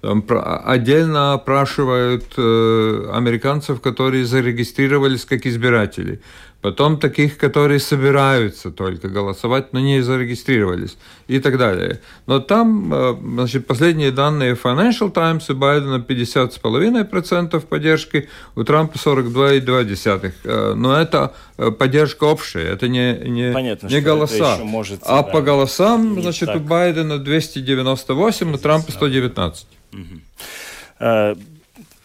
Отдельно 0.03 1.35
опрашивают 1.35 2.25
э, 2.37 3.11
американцев, 3.13 3.81
которые 3.81 4.25
зарегистрировались 4.25 5.25
как 5.25 5.47
избиратели 5.47 6.21
потом 6.61 6.99
таких, 6.99 7.39
которые 7.39 7.79
собираются 7.79 8.71
только 8.71 9.09
голосовать, 9.09 9.73
но 9.73 9.81
не 9.81 10.01
зарегистрировались 10.01 10.97
и 11.29 11.39
так 11.39 11.59
далее. 11.59 12.01
Но 12.27 12.41
там, 12.41 12.93
э, 12.93 13.17
значит, 13.23 13.67
последние 13.67 14.11
данные 14.11 14.55
Financial 14.55 15.11
Times 15.11 15.51
у 15.51 15.55
Байдена 15.55 16.05
50,5% 16.09 17.61
поддержки, 17.67 18.29
у 18.57 18.65
Трампа 18.65 18.97
42,2%. 18.97 20.33
Э, 20.45 20.75
но 20.75 20.97
это 20.97 21.35
э, 21.59 21.71
поддержка 21.71 22.25
общая, 22.25 22.65
это 22.73 22.89
не, 22.89 23.15
не, 23.15 23.53
Понятно, 23.53 23.89
не 23.89 24.01
голоса. 24.01 24.59
Может, 24.63 25.01
а 25.05 25.23
да, 25.23 25.23
по 25.23 25.43
голосам, 25.43 26.21
значит, 26.21 26.47
так. 26.47 26.57
у 26.57 26.61
Байдена 26.61 27.19
298, 27.19 28.55
у 28.55 28.59
Трампа 28.59 28.93
119. 28.93 29.67
Угу. 29.93 30.01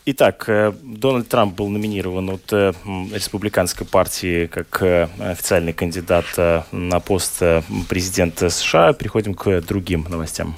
Итак, 0.03 0.45
э, 0.47 0.73
Дональд 0.81 1.29
Трамп 1.29 1.55
был 1.55 1.69
номинирован 1.69 2.31
от 2.31 2.51
э, 2.51 2.73
республиканской 3.13 3.85
партии 3.85 4.47
как 4.47 4.81
э, 4.81 5.07
официальный 5.19 5.73
кандидат 5.73 6.25
на 6.71 6.99
пост 6.99 7.39
президента 7.87 8.49
США. 8.49 8.93
Переходим 8.93 9.35
к 9.35 9.61
другим 9.61 10.07
новостям. 10.09 10.55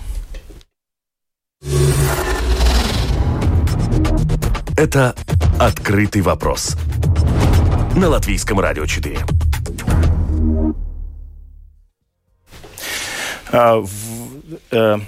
Это 4.78 5.14
«Открытый 5.60 6.22
вопрос» 6.22 6.78
на 7.98 8.08
Латвийском 8.08 8.62
радио 8.62 8.86
4. 8.86 9.20
А, 13.52 13.76
в, 13.76 15.02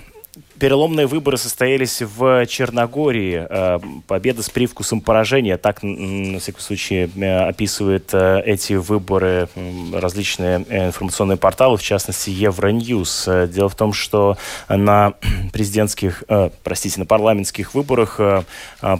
Переломные 0.60 1.06
выборы 1.06 1.36
состоялись 1.36 2.02
в 2.02 2.46
Черногории. 2.46 3.46
Э, 3.50 3.80
победа 4.08 4.41
с 4.41 4.50
привкусом 4.50 5.02
поражения. 5.02 5.58
Так, 5.58 5.84
на 5.84 6.39
всякий 6.39 6.62
случай, 6.62 7.10
э, 7.13 7.48
описывают 7.50 8.13
э, 8.13 8.41
эти 8.46 8.74
выборы 8.74 9.50
различные 9.94 10.60
информационные 10.88 11.36
порталы, 11.36 11.78
в 11.78 11.84
частности, 11.84 12.30
Евроньюз. 12.30 13.28
Дело 13.50 13.68
в 13.68 13.76
том, 13.76 13.91
что 13.91 14.38
на 14.70 15.15
президентских, 15.52 16.24
простите, 16.63 17.00
на 17.02 17.06
парламентских 17.06 17.74
выборах 17.74 18.20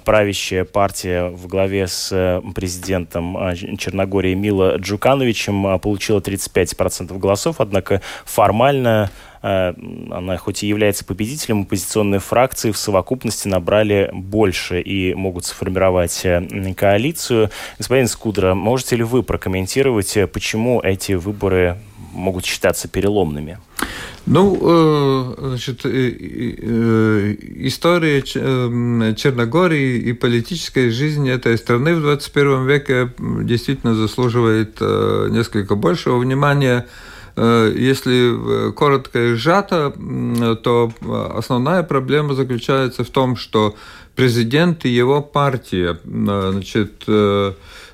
правящая 0.04 0.66
партия 0.66 1.30
в 1.30 1.48
главе 1.48 1.88
с 1.88 2.42
президентом 2.54 3.38
Черногории 3.78 4.34
Мила 4.34 4.76
Джукановичем 4.78 5.80
получила 5.80 6.20
35% 6.20 7.18
голосов, 7.18 7.58
однако 7.60 8.02
формально 8.26 9.10
она 9.46 10.38
хоть 10.38 10.64
и 10.64 10.68
является 10.68 11.06
победителем, 11.06 11.62
оппозиционные 11.62 12.20
фракции 12.20 12.72
в 12.72 12.78
совокупности 12.78 13.48
набрали 13.48 14.10
больше 14.12 14.82
и 14.82 15.14
могут 15.14 15.46
сформировать 15.46 16.22
э, 16.24 16.74
коалицию. 16.76 17.52
Господин 17.78 18.08
Скудра, 18.08 18.56
можете 18.56 18.96
ли 18.96 19.04
вы 19.04 19.22
прокомментировать, 19.22 20.18
э, 20.18 20.26
почему 20.26 20.82
эти 20.82 21.14
выборы 21.14 21.78
могут 22.12 22.46
считаться 22.46 22.88
переломными? 22.88 23.60
Ну, 24.26 25.36
значит, 25.38 25.86
история 25.86 28.24
Черногории 28.24 30.00
и 30.00 30.14
политической 30.14 30.90
жизни 30.90 31.30
этой 31.30 31.56
страны 31.60 31.94
в 31.94 32.02
21 32.02 32.66
веке 32.66 33.12
действительно 33.20 33.94
заслуживает 33.94 34.82
несколько 34.82 35.76
большего 35.76 36.18
внимания. 36.18 36.88
Э, 37.36 37.74
если 37.76 38.70
э, 38.70 38.72
коротко 38.72 39.32
и 39.32 39.34
сжато, 39.34 39.94
то 40.64 40.92
основная 41.36 41.84
проблема 41.84 42.34
заключается 42.34 43.04
в 43.04 43.10
том, 43.10 43.36
что 43.36 43.76
президент 44.16 44.86
и 44.86 44.90
его 44.90 45.22
партия, 45.22 46.00
э, 46.04 46.50
значит, 46.52 47.06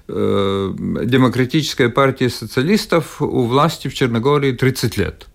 Демократическая 0.08 1.88
партия 1.88 2.30
социалистов 2.30 3.21
у 3.21 3.43
власти 3.43 3.88
в 3.88 3.93
Черногории 3.93 4.51
30 4.51 4.97
лет. 4.97 5.27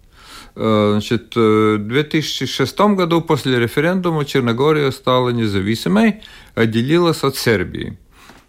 Значит, 0.55 1.35
в 1.35 1.79
2006 1.79 2.79
году 2.95 3.23
после 3.23 3.59
референдума 3.59 4.27
Черногория 4.27 4.91
стала 4.93 5.31
независимой, 5.31 6.21
отделилась 6.55 7.25
от 7.25 7.37
Сербии. 7.37 7.97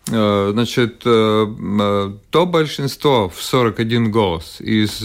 Э, 0.09 0.51
значит, 0.53 1.01
э, 1.05 1.47
э, 1.79 2.11
то 2.29 2.45
большинство 2.45 3.29
в 3.29 3.41
41 3.41 4.11
голос 4.11 4.57
из 4.59 5.03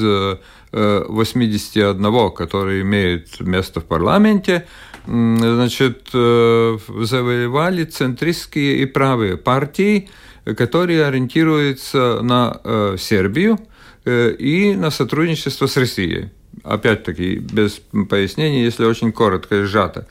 81, 0.74 2.30
которые 2.30 2.80
имеют 2.80 3.40
место 3.40 3.80
в 3.80 3.84
парламенте, 3.84 4.66
значит, 5.04 6.08
завоевали 6.10 7.84
центристские 7.84 8.78
и 8.78 8.86
правые 8.86 9.36
партии, 9.36 10.08
которые 10.56 11.04
ориентируются 11.04 12.20
на 12.22 12.96
Сербию 12.96 13.58
и 14.06 14.74
на 14.74 14.90
сотрудничество 14.90 15.66
с 15.66 15.76
Россией. 15.76 16.30
Опять-таки, 16.64 17.34
без 17.36 17.82
пояснений, 18.08 18.64
если 18.64 18.86
очень 18.86 19.12
коротко 19.12 19.56
и 19.56 19.64
сжато. 19.64 20.06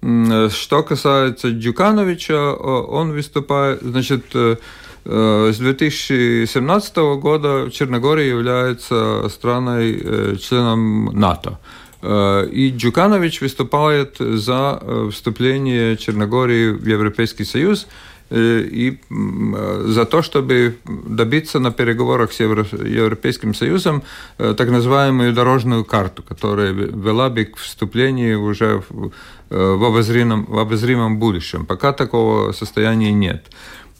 Что 0.00 0.82
касается 0.82 1.50
Дюкановича, 1.50 2.54
он 2.54 3.12
выступает, 3.12 3.80
значит, 3.82 4.26
э, 4.34 4.56
э, 5.04 5.52
с 5.52 5.58
2017 5.58 6.96
года 7.18 7.70
Черногория 7.72 8.28
является 8.28 9.28
страной 9.28 10.00
э, 10.00 10.36
членом 10.36 11.06
НАТО. 11.18 11.58
И 12.02 12.72
Джуканович 12.76 13.40
выступает 13.40 14.18
за 14.18 14.80
вступление 15.10 15.96
Черногории 15.96 16.70
в 16.70 16.86
Европейский 16.86 17.44
Союз 17.44 17.88
и 18.30 18.98
за 19.84 20.04
то, 20.04 20.22
чтобы 20.22 20.76
добиться 20.84 21.58
на 21.60 21.70
переговорах 21.70 22.32
с 22.32 22.40
Европейским 22.40 23.54
Союзом 23.54 24.02
так 24.36 24.68
называемую 24.70 25.32
дорожную 25.32 25.84
карту, 25.84 26.22
которая 26.22 26.72
вела 26.72 27.30
бы 27.30 27.44
к 27.44 27.56
вступлению 27.56 28.42
уже 28.42 28.82
в 29.48 29.84
обозримом, 29.84 30.44
в 30.46 30.58
обозримом 30.58 31.18
будущем. 31.18 31.66
Пока 31.66 31.92
такого 31.92 32.52
состояния 32.52 33.12
нет. 33.12 33.46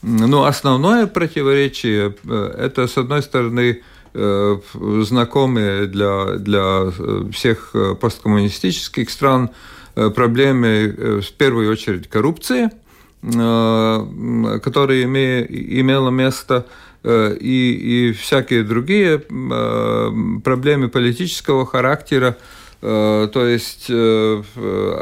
Но 0.01 0.45
основное 0.45 1.07
противоречие 1.07 2.15
э,– 2.23 2.55
это, 2.59 2.87
с 2.87 2.97
одной 2.97 3.21
стороны, 3.21 3.81
э, 4.13 4.57
знакомые 5.01 5.87
для, 5.87 6.37
для 6.37 6.91
всех 7.31 7.73
посткоммунистических 7.99 9.09
стран 9.09 9.49
проблемы, 9.95 10.67
э, 10.67 11.21
в 11.21 11.33
первую 11.33 11.71
очередь, 11.71 12.07
коррупции, 12.07 12.69
которая 13.21 15.03
име, 15.03 15.45
имела 15.49 16.09
место, 16.09 16.65
и, 17.03 18.09
и 18.09 18.13
всякие 18.13 18.63
другие 18.63 19.19
проблемы 19.19 20.89
политического 20.89 21.65
характера, 21.65 22.37
Э, 22.81 23.27
то 23.33 23.45
есть 23.45 23.87
э, 23.89 24.43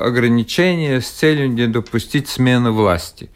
ограничения 0.02 1.02
с 1.02 1.10
целью 1.10 1.52
не 1.52 1.68
допустить 1.68 2.30
смены 2.30 2.72
власти 2.72 3.30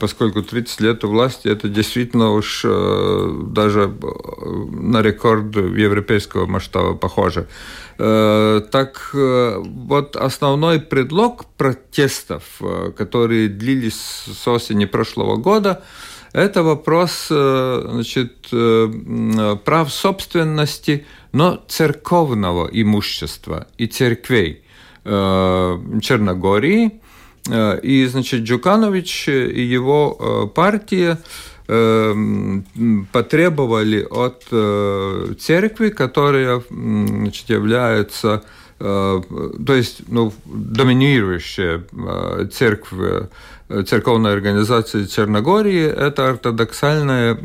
поскольку 0.00 0.42
30 0.42 0.80
лет 0.80 1.04
у 1.04 1.08
власти 1.08 1.48
это 1.48 1.68
действительно 1.68 2.32
уж 2.32 2.62
э, 2.64 3.40
даже 3.46 3.88
на 3.88 5.02
рекорд 5.02 5.56
европейского 5.56 6.46
масштаба 6.46 6.94
похоже. 6.94 7.48
Так 7.98 9.10
вот 9.12 10.16
основной 10.16 10.80
предлог 10.80 11.44
протестов, 11.56 12.60
которые 12.96 13.48
длились 13.48 14.24
с 14.26 14.48
осени 14.48 14.86
прошлого 14.86 15.36
года, 15.36 15.84
это 16.32 16.62
вопрос 16.62 17.26
значит, 17.28 18.48
прав 18.50 19.92
собственности– 19.92 21.06
но 21.32 21.62
церковного 21.66 22.68
имущества 22.70 23.66
и 23.78 23.86
церквей 23.86 24.62
э, 25.04 25.80
Черногории. 26.02 27.00
Э, 27.50 27.78
и, 27.80 28.06
значит, 28.06 28.42
Джуканович 28.42 29.28
и 29.28 29.62
его 29.62 30.16
э, 30.18 30.46
партия 30.54 31.18
потребовали 33.12 34.06
от 34.10 34.42
церкви, 35.40 35.88
которая 35.90 36.60
значит, 36.68 37.48
является 37.48 38.42
то 38.78 39.24
есть 39.68 40.02
ну, 40.08 40.34
доминирующая 40.44 41.84
церковь, 42.52 43.28
церковная 43.86 44.32
организация 44.32 45.06
Черногории– 45.06 45.84
это 45.86 46.30
ортодоксальное 46.30 47.38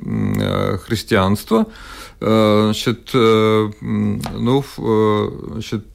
христианство– 0.79 1.67
Э, 2.19 2.61
значит, 2.65 3.11
э, 3.13 3.69
ну, 3.81 4.65
э, 4.77 5.29
значит, 5.51 5.85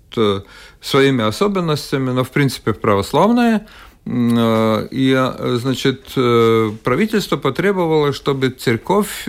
своими 0.82 1.24
особенностями, 1.24 2.10
но 2.10 2.22
в 2.22 2.30
принципе 2.30 2.74
православное. 2.74 3.66
И, 4.04 5.32
значит, 5.58 6.14
правительство 6.14 7.36
потребовало, 7.36 8.12
чтобы 8.12 8.50
церковь 8.50 9.28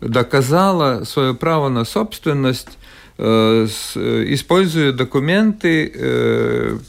доказала 0.00 1.04
свое 1.04 1.34
право 1.34 1.68
на 1.68 1.84
собственность 1.84 2.78
используя 3.16 4.92
документы 4.92 6.80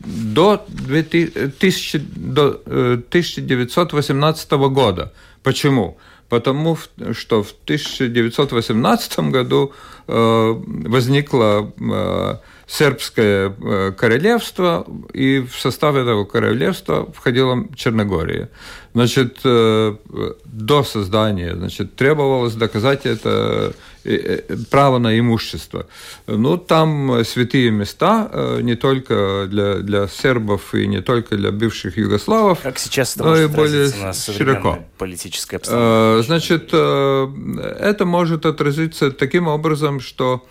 до, 0.00 0.64
2000, 0.68 1.98
до 1.98 2.60
1918 2.64 4.50
года. 4.52 5.12
Почему? 5.42 5.98
Потому 6.30 6.78
что 7.12 7.42
в 7.42 7.52
1918 7.64 9.18
году 9.30 9.72
возникла 10.06 11.72
сербское 12.70 13.52
э, 13.60 13.92
королевство, 13.96 14.86
и 15.12 15.40
в 15.40 15.58
состав 15.58 15.96
этого 15.96 16.24
королевства 16.24 17.10
входила 17.12 17.66
Черногория. 17.74 18.48
Значит, 18.94 19.38
э, 19.44 19.96
до 20.44 20.84
создания 20.84 21.56
значит, 21.56 21.96
требовалось 21.96 22.54
доказать 22.54 23.06
это 23.06 23.72
э, 24.04 24.56
право 24.70 24.98
на 24.98 25.18
имущество. 25.18 25.86
Ну, 26.28 26.56
там 26.58 27.24
святые 27.24 27.72
места 27.72 28.30
не 28.60 28.76
только 28.76 29.46
для, 29.48 29.78
для 29.78 30.06
сербов 30.06 30.72
и 30.72 30.86
не 30.86 31.02
только 31.02 31.36
для 31.36 31.50
бывших 31.50 31.98
югославов, 31.98 32.60
как 32.62 32.78
сейчас 32.78 33.16
это 33.16 33.24
но 33.24 33.36
и 33.36 33.46
более 33.48 33.90
широко. 34.12 34.78
политической 34.96 35.56
обстановке. 35.56 36.22
Значит, 36.24 36.72
это 36.72 38.04
может 38.04 38.46
отразиться 38.46 39.10
таким 39.10 39.48
образом, 39.48 39.98
что 39.98 40.46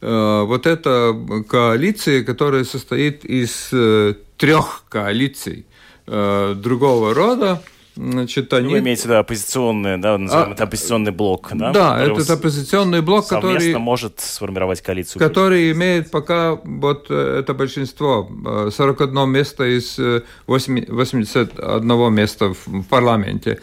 вот 0.00 0.66
эта 0.66 1.16
коалиция, 1.48 2.22
которая 2.22 2.64
состоит 2.64 3.24
из 3.24 3.70
э, 3.72 4.14
трех 4.36 4.84
коалиций 4.88 5.66
э, 6.06 6.54
другого 6.56 7.14
рода, 7.14 7.62
Значит, 7.98 8.52
они... 8.52 8.74
Вы 8.74 8.78
имеете 8.78 9.02
в 9.02 9.04
виду 9.06 9.16
оппозиционный, 9.16 9.98
да, 9.98 10.16
назовем 10.16 10.50
а, 10.50 10.52
это 10.52 10.62
оппозиционный 10.62 11.10
блок, 11.10 11.48
да? 11.52 11.72
Да, 11.72 12.00
этот 12.00 12.30
оппозиционный 12.30 13.02
блок, 13.02 13.26
который... 13.26 13.74
может 13.76 14.20
сформировать 14.20 14.80
коалицию. 14.82 15.18
Который 15.18 15.72
имеет 15.72 16.08
пока 16.12 16.54
вот 16.54 17.10
это 17.10 17.54
большинство, 17.54 18.30
41 18.70 19.28
место 19.28 19.64
из 19.64 19.98
81 20.46 22.14
места 22.14 22.54
в 22.54 22.84
парламенте. 22.84 23.58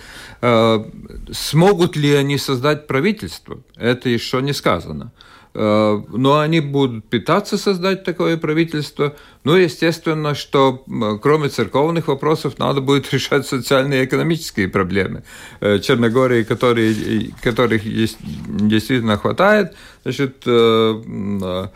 Смогут 1.31 1.95
ли 1.95 2.13
они 2.13 2.37
создать 2.37 2.87
правительство? 2.87 3.59
Это 3.77 4.09
еще 4.09 4.41
не 4.41 4.51
сказано. 4.51 5.13
Э, 5.57 6.01
но 6.09 6.39
они 6.39 6.59
будут 6.59 7.05
пытаться 7.05 7.57
создать 7.57 8.03
такое 8.03 8.35
правительство. 8.35 9.15
Ну, 9.45 9.55
естественно, 9.55 10.35
что 10.35 10.83
кроме 11.21 11.47
церковных 11.47 12.09
вопросов 12.09 12.59
надо 12.59 12.81
будет 12.81 13.13
решать 13.13 13.47
социальные 13.47 14.01
и 14.03 14.05
экономические 14.05 14.67
проблемы. 14.67 15.23
Э, 15.61 15.79
Черногории, 15.79 16.43
которые, 16.43 17.31
которых 17.41 17.83
действительно 17.83 19.17
хватает, 19.17 19.73
значит, 20.03 20.43
э, 20.45 21.67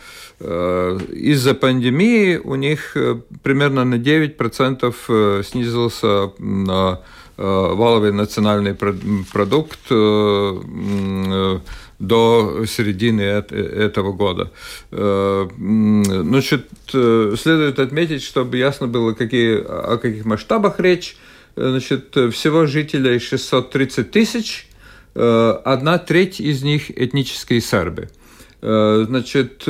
из-за 1.11 1.53
пандемии 1.53 2.37
у 2.37 2.55
них 2.55 2.97
примерно 3.43 3.85
на 3.85 3.95
9% 3.95 5.43
снизился 5.43 6.31
валовый 7.37 8.11
национальный 8.11 8.73
продукт 8.73 9.79
до 11.99 12.65
середины 12.65 13.21
этого 13.21 14.13
года. 14.13 14.51
Э, 14.91 15.47
значит, 15.57 16.67
э, 16.93 17.35
следует 17.38 17.79
отметить, 17.79 18.23
чтобы 18.23 18.57
ясно 18.57 18.88
было, 18.88 19.13
какие, 19.13 19.62
о 19.62 19.97
каких 19.97 20.25
масштабах 20.25 20.79
речь. 20.79 21.17
Значит, 21.55 22.15
всего 22.33 22.65
жителей 22.65 23.19
630 23.19 24.12
тысяч, 24.12 24.67
э, 25.13 25.59
одна 25.65 25.97
треть 25.97 26.39
из 26.39 26.63
них 26.63 26.89
этнические 26.89 27.62
сербы. 27.62 28.09
Значит, 28.62 29.63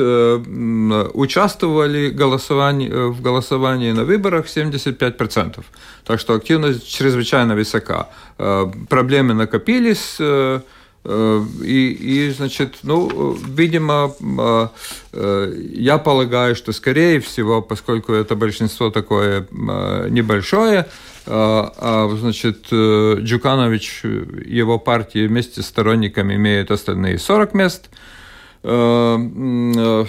участвовали 1.14 2.10
в 2.10 3.22
голосовании 3.22 3.92
на 3.92 4.02
выборах 4.02 4.48
75%. 4.48 5.64
Так 6.04 6.18
что 6.18 6.34
активность 6.34 6.88
чрезвычайно 6.88 7.54
высока. 7.54 8.08
Проблемы 8.36 9.34
накопились, 9.34 10.16
Э, 10.18 10.60
и, 11.04 11.96
и, 11.98 12.30
значит, 12.30 12.78
ну, 12.82 13.32
видимо, 13.32 14.14
э, 14.20 14.68
э, 15.12 15.54
я 15.72 15.96
полагаю, 15.98 16.54
что, 16.54 16.72
скорее 16.72 17.20
всего, 17.20 17.62
поскольку 17.62 18.12
это 18.12 18.36
большинство 18.36 18.90
такое 18.90 19.46
небольшое, 19.50 20.86
а, 21.26 22.10
значит, 22.18 22.72
Джуканович, 22.72 24.02
его 24.46 24.78
партия 24.78 25.26
вместе 25.26 25.62
с 25.62 25.66
сторонниками 25.66 26.34
имеет 26.34 26.70
остальные 26.70 27.18
40 27.18 27.54
мест– 27.54 27.88
Э, 27.94 27.96
э, 27.96 28.19
скорее 28.62 30.04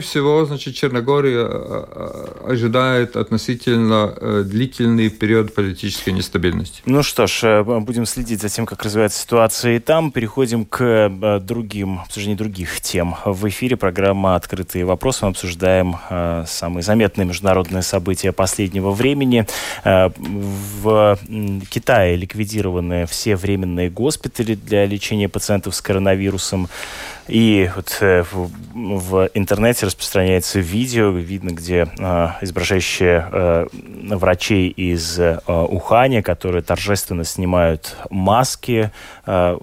всего, 0.00 0.44
значит, 0.44 0.74
Черногория 0.74 1.46
э, 1.48 2.26
ожидает 2.46 3.16
относительно 3.16 4.44
длительный 4.44 5.08
период 5.08 5.54
политической 5.54 6.10
нестабильности. 6.10 6.82
Ну 6.84 7.02
что 7.02 7.26
ж, 7.26 7.62
будем 7.62 8.04
следить 8.04 8.42
за 8.42 8.50
тем, 8.50 8.66
как 8.66 8.84
развивается 8.84 9.22
ситуация 9.22 9.76
и 9.76 9.78
там. 9.78 10.12
Переходим 10.12 10.66
к 10.66 11.40
другим, 11.42 12.00
обсуждению 12.00 12.36
других 12.36 12.78
тем. 12.82 13.14
В 13.24 13.48
эфире 13.48 13.76
программа 13.76 14.36
«Открытые 14.36 14.84
вопросы». 14.84 15.24
Мы 15.24 15.30
обсуждаем 15.30 15.96
самые 16.46 16.82
заметные 16.82 17.26
международные 17.26 17.82
события 17.82 18.32
последнего 18.32 18.90
времени. 18.90 19.46
В 19.84 21.18
Китае 21.70 22.16
ликвидированы 22.16 23.06
все 23.06 23.34
временные 23.34 23.88
госпитали 23.88 24.54
для 24.54 24.84
лечения 24.84 25.30
пациентов 25.30 25.74
с 25.74 25.80
коронавирусом. 25.80 26.68
И 27.28 27.70
вот 27.78 27.96
э, 28.00 28.24
в, 28.24 28.50
в 28.74 29.30
интернете 29.34 29.86
распространяется 29.86 30.58
видео, 30.58 31.10
видно, 31.10 31.50
где 31.50 31.86
э, 31.96 32.28
изображающие 32.40 33.28
э, 33.30 33.66
врачей 34.16 34.68
из 34.68 35.16
э, 35.20 35.38
Уханя, 35.46 36.20
которые 36.20 36.62
торжественно 36.62 37.22
снимают 37.22 37.96
маски. 38.10 38.90
Э, 39.26 39.56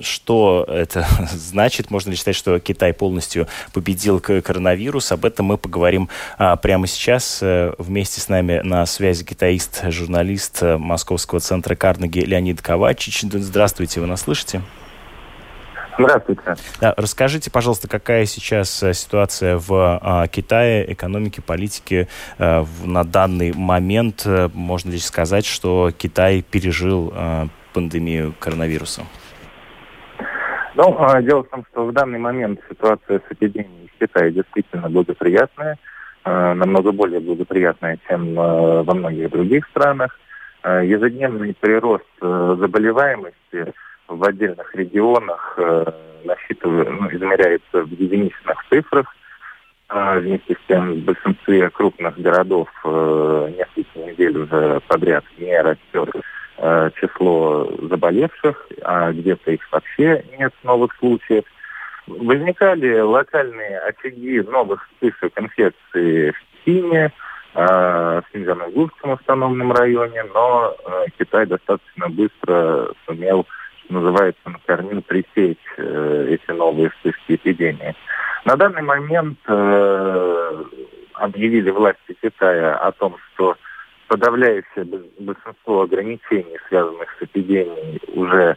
что 0.00 0.66
это 0.68 1.06
значит? 1.32 1.92
Можно 1.92 2.10
ли 2.10 2.16
считать, 2.16 2.34
что 2.34 2.58
Китай 2.58 2.92
полностью 2.92 3.46
победил 3.72 4.18
коронавирус? 4.18 5.12
Об 5.12 5.24
этом 5.24 5.46
мы 5.46 5.56
поговорим 5.56 6.08
э, 6.40 6.56
прямо 6.60 6.88
сейчас. 6.88 7.38
Э, 7.42 7.74
вместе 7.78 8.20
с 8.20 8.28
нами 8.28 8.60
на 8.64 8.84
связи 8.86 9.22
китаист, 9.22 9.84
журналист 9.88 10.64
э, 10.64 10.78
Московского 10.78 11.38
центра 11.38 11.76
Карнеги 11.76 12.18
Леонид 12.18 12.60
Ковачич. 12.60 13.20
Здравствуйте, 13.22 14.00
вы 14.00 14.08
нас 14.08 14.22
слышите? 14.22 14.62
Здравствуйте. 15.98 16.42
Да, 16.80 16.94
расскажите, 16.96 17.50
пожалуйста, 17.50 17.88
какая 17.88 18.24
сейчас 18.24 18.82
э, 18.82 18.94
ситуация 18.94 19.58
в 19.58 19.70
а, 19.72 20.26
Китае, 20.26 20.90
экономике, 20.92 21.42
политике 21.42 22.08
а, 22.38 22.62
в, 22.62 22.86
на 22.86 23.04
данный 23.04 23.52
момент? 23.52 24.22
Э, 24.24 24.48
можно 24.54 24.90
ли 24.90 24.98
сказать, 24.98 25.44
что 25.44 25.90
Китай 25.96 26.42
пережил 26.42 27.12
а, 27.14 27.46
пандемию 27.74 28.34
коронавируса? 28.38 29.02
Ну, 30.74 30.96
дело 31.20 31.42
в 31.42 31.48
том, 31.48 31.66
что 31.70 31.84
в 31.84 31.92
данный 31.92 32.18
момент 32.18 32.60
ситуация 32.68 33.18
с 33.18 33.32
эпидемией 33.32 33.90
в 33.94 33.98
Китае 34.00 34.32
действительно 34.32 34.88
благоприятная, 34.88 35.76
намного 36.24 36.92
более 36.92 37.20
благоприятная, 37.20 37.98
чем 38.08 38.34
во 38.34 38.94
многих 38.94 39.30
других 39.30 39.66
странах. 39.68 40.18
Ежедневный 40.64 41.54
прирост 41.60 42.06
заболеваемости 42.20 43.74
в 44.16 44.24
отдельных 44.24 44.74
регионах 44.74 45.54
э, 45.56 45.84
насчитывает, 46.24 46.90
ну, 46.90 47.08
измеряется 47.10 47.82
в 47.82 47.90
единичных 47.90 48.64
цифрах. 48.70 49.06
А 49.88 50.18
вместе 50.18 50.54
с 50.54 50.68
тем 50.68 50.94
в 50.94 51.04
большинстве 51.04 51.68
крупных 51.70 52.18
городов 52.18 52.68
э, 52.84 53.52
несколько 53.58 53.98
недель 53.98 54.38
уже 54.38 54.80
подряд 54.88 55.24
не 55.38 55.60
растет 55.60 56.10
э, 56.58 56.90
число 57.00 57.70
заболевших, 57.90 58.68
а 58.82 59.12
где-то 59.12 59.50
их 59.50 59.60
вообще 59.70 60.24
нет 60.38 60.52
новых 60.62 60.94
случаев. 60.98 61.44
Возникали 62.06 63.00
локальные 63.00 63.78
очаги 63.80 64.40
новых 64.40 64.86
вспышек 64.88 65.38
инфекции 65.38 66.30
в 66.30 66.64
Пекине, 66.64 67.12
в 67.54 68.24
Синьцзян-Угурском 68.32 69.12
автономном 69.12 69.72
районе, 69.72 70.24
но 70.34 70.74
Китай 71.18 71.44
достаточно 71.44 72.08
быстро 72.08 72.92
сумел 73.04 73.46
называется, 73.92 74.40
на 74.44 74.58
корню 74.66 75.02
пресечь 75.02 75.58
э, 75.76 76.26
эти 76.30 76.50
новые 76.50 76.90
вспышки 76.90 77.34
эпидемии. 77.36 77.94
На 78.44 78.56
данный 78.56 78.82
момент 78.82 79.38
э, 79.46 80.64
объявили 81.14 81.70
власти 81.70 82.16
Китая 82.20 82.74
о 82.76 82.92
том, 82.92 83.16
что 83.34 83.56
подавляющее 84.08 84.86
большинство 85.20 85.82
ограничений, 85.82 86.58
связанных 86.68 87.08
с 87.18 87.22
эпидемией, 87.22 88.00
уже 88.14 88.56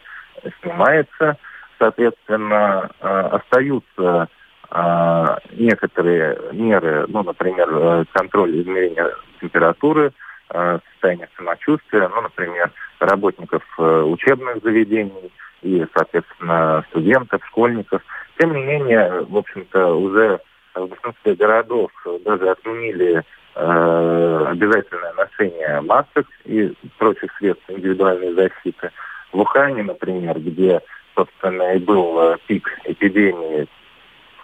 снимается. 0.60 1.38
Соответственно, 1.78 2.90
э, 3.00 3.06
остаются 3.08 4.28
э, 4.70 5.36
некоторые 5.52 6.38
меры, 6.52 7.04
ну, 7.08 7.22
например, 7.22 7.68
э, 7.70 8.04
контроль 8.12 8.60
измерения 8.60 9.10
температуры, 9.40 10.12
состояние 10.48 11.28
самочувствия, 11.36 12.08
ну, 12.08 12.22
например, 12.22 12.70
работников 13.00 13.62
э, 13.78 14.02
учебных 14.02 14.62
заведений 14.62 15.32
и, 15.62 15.84
соответственно, 15.94 16.84
студентов, 16.90 17.44
школьников. 17.46 18.02
Тем 18.38 18.52
не 18.52 18.62
менее, 18.62 19.24
в 19.28 19.36
общем-то, 19.36 19.94
уже 19.94 20.40
в 20.74 20.86
большинстве 20.86 21.34
городов 21.34 21.90
даже 22.24 22.50
отменили 22.50 23.22
э, 23.54 24.44
обязательное 24.48 25.12
ношение 25.14 25.80
масок 25.80 26.26
и 26.44 26.72
прочих 26.98 27.30
средств 27.38 27.64
индивидуальной 27.68 28.34
защиты. 28.34 28.90
В 29.32 29.40
Ухане, 29.40 29.82
например, 29.82 30.38
где, 30.38 30.80
собственно, 31.14 31.74
и 31.74 31.78
был 31.78 32.20
э, 32.20 32.36
пик 32.46 32.68
эпидемии 32.84 33.66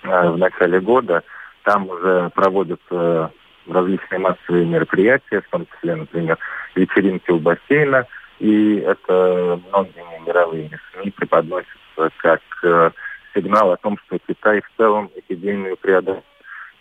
э, 0.03 0.31
в 0.31 0.39
начале 0.39 0.81
года, 0.81 1.23
там 1.65 1.89
уже 1.89 2.31
проводятся 2.35 3.31
различные 3.69 4.19
массовые 4.19 4.67
мероприятия, 4.67 5.41
в 5.41 5.49
том 5.51 5.67
числе, 5.67 5.97
например, 5.97 6.39
вечеринки 6.75 7.31
у 7.31 7.39
бассейна, 7.39 8.07
и 8.39 8.77
это 8.79 9.61
многими 9.69 10.27
мировыми 10.27 10.79
СМИ 10.93 11.11
преподносится 11.11 12.11
как 12.19 12.41
э, 12.65 12.91
сигнал 13.35 13.73
о 13.73 13.77
том, 13.77 13.99
что 14.07 14.19
Китай 14.27 14.61
в 14.61 14.77
целом 14.77 15.11
эпидемию 15.15 15.77
преодолел. 15.77 16.25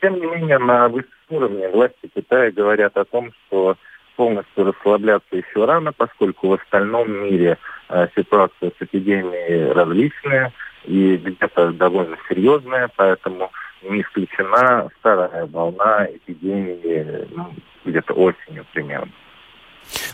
Тем 0.02 0.16
не 0.16 0.26
менее, 0.26 0.58
на 0.58 0.88
высоком 0.88 1.12
уровне 1.30 1.70
власти 1.70 2.10
Китая 2.14 2.52
говорят 2.52 2.98
о 2.98 3.06
том, 3.06 3.32
что 3.32 3.78
полностью 4.16 4.66
расслабляться 4.66 5.36
еще 5.36 5.66
рано, 5.66 5.94
поскольку 5.94 6.50
в 6.50 6.54
остальном 6.54 7.12
мире 7.24 7.58
э, 7.90 8.08
ситуация 8.16 8.72
с 8.72 8.82
эпидемией 8.82 9.72
различная 9.72 10.52
и 10.86 11.18
где-то 11.18 11.72
довольно 11.72 12.18
серьезная, 12.28 12.90
поэтому 12.96 13.52
не 13.84 14.02
исключена 14.02 14.90
вторая 15.00 15.46
волна 15.48 16.06
эпидемии 16.06 17.28
ну, 17.32 17.54
где-то 17.86 18.14
осенью 18.14 18.66
примерно. 18.74 19.12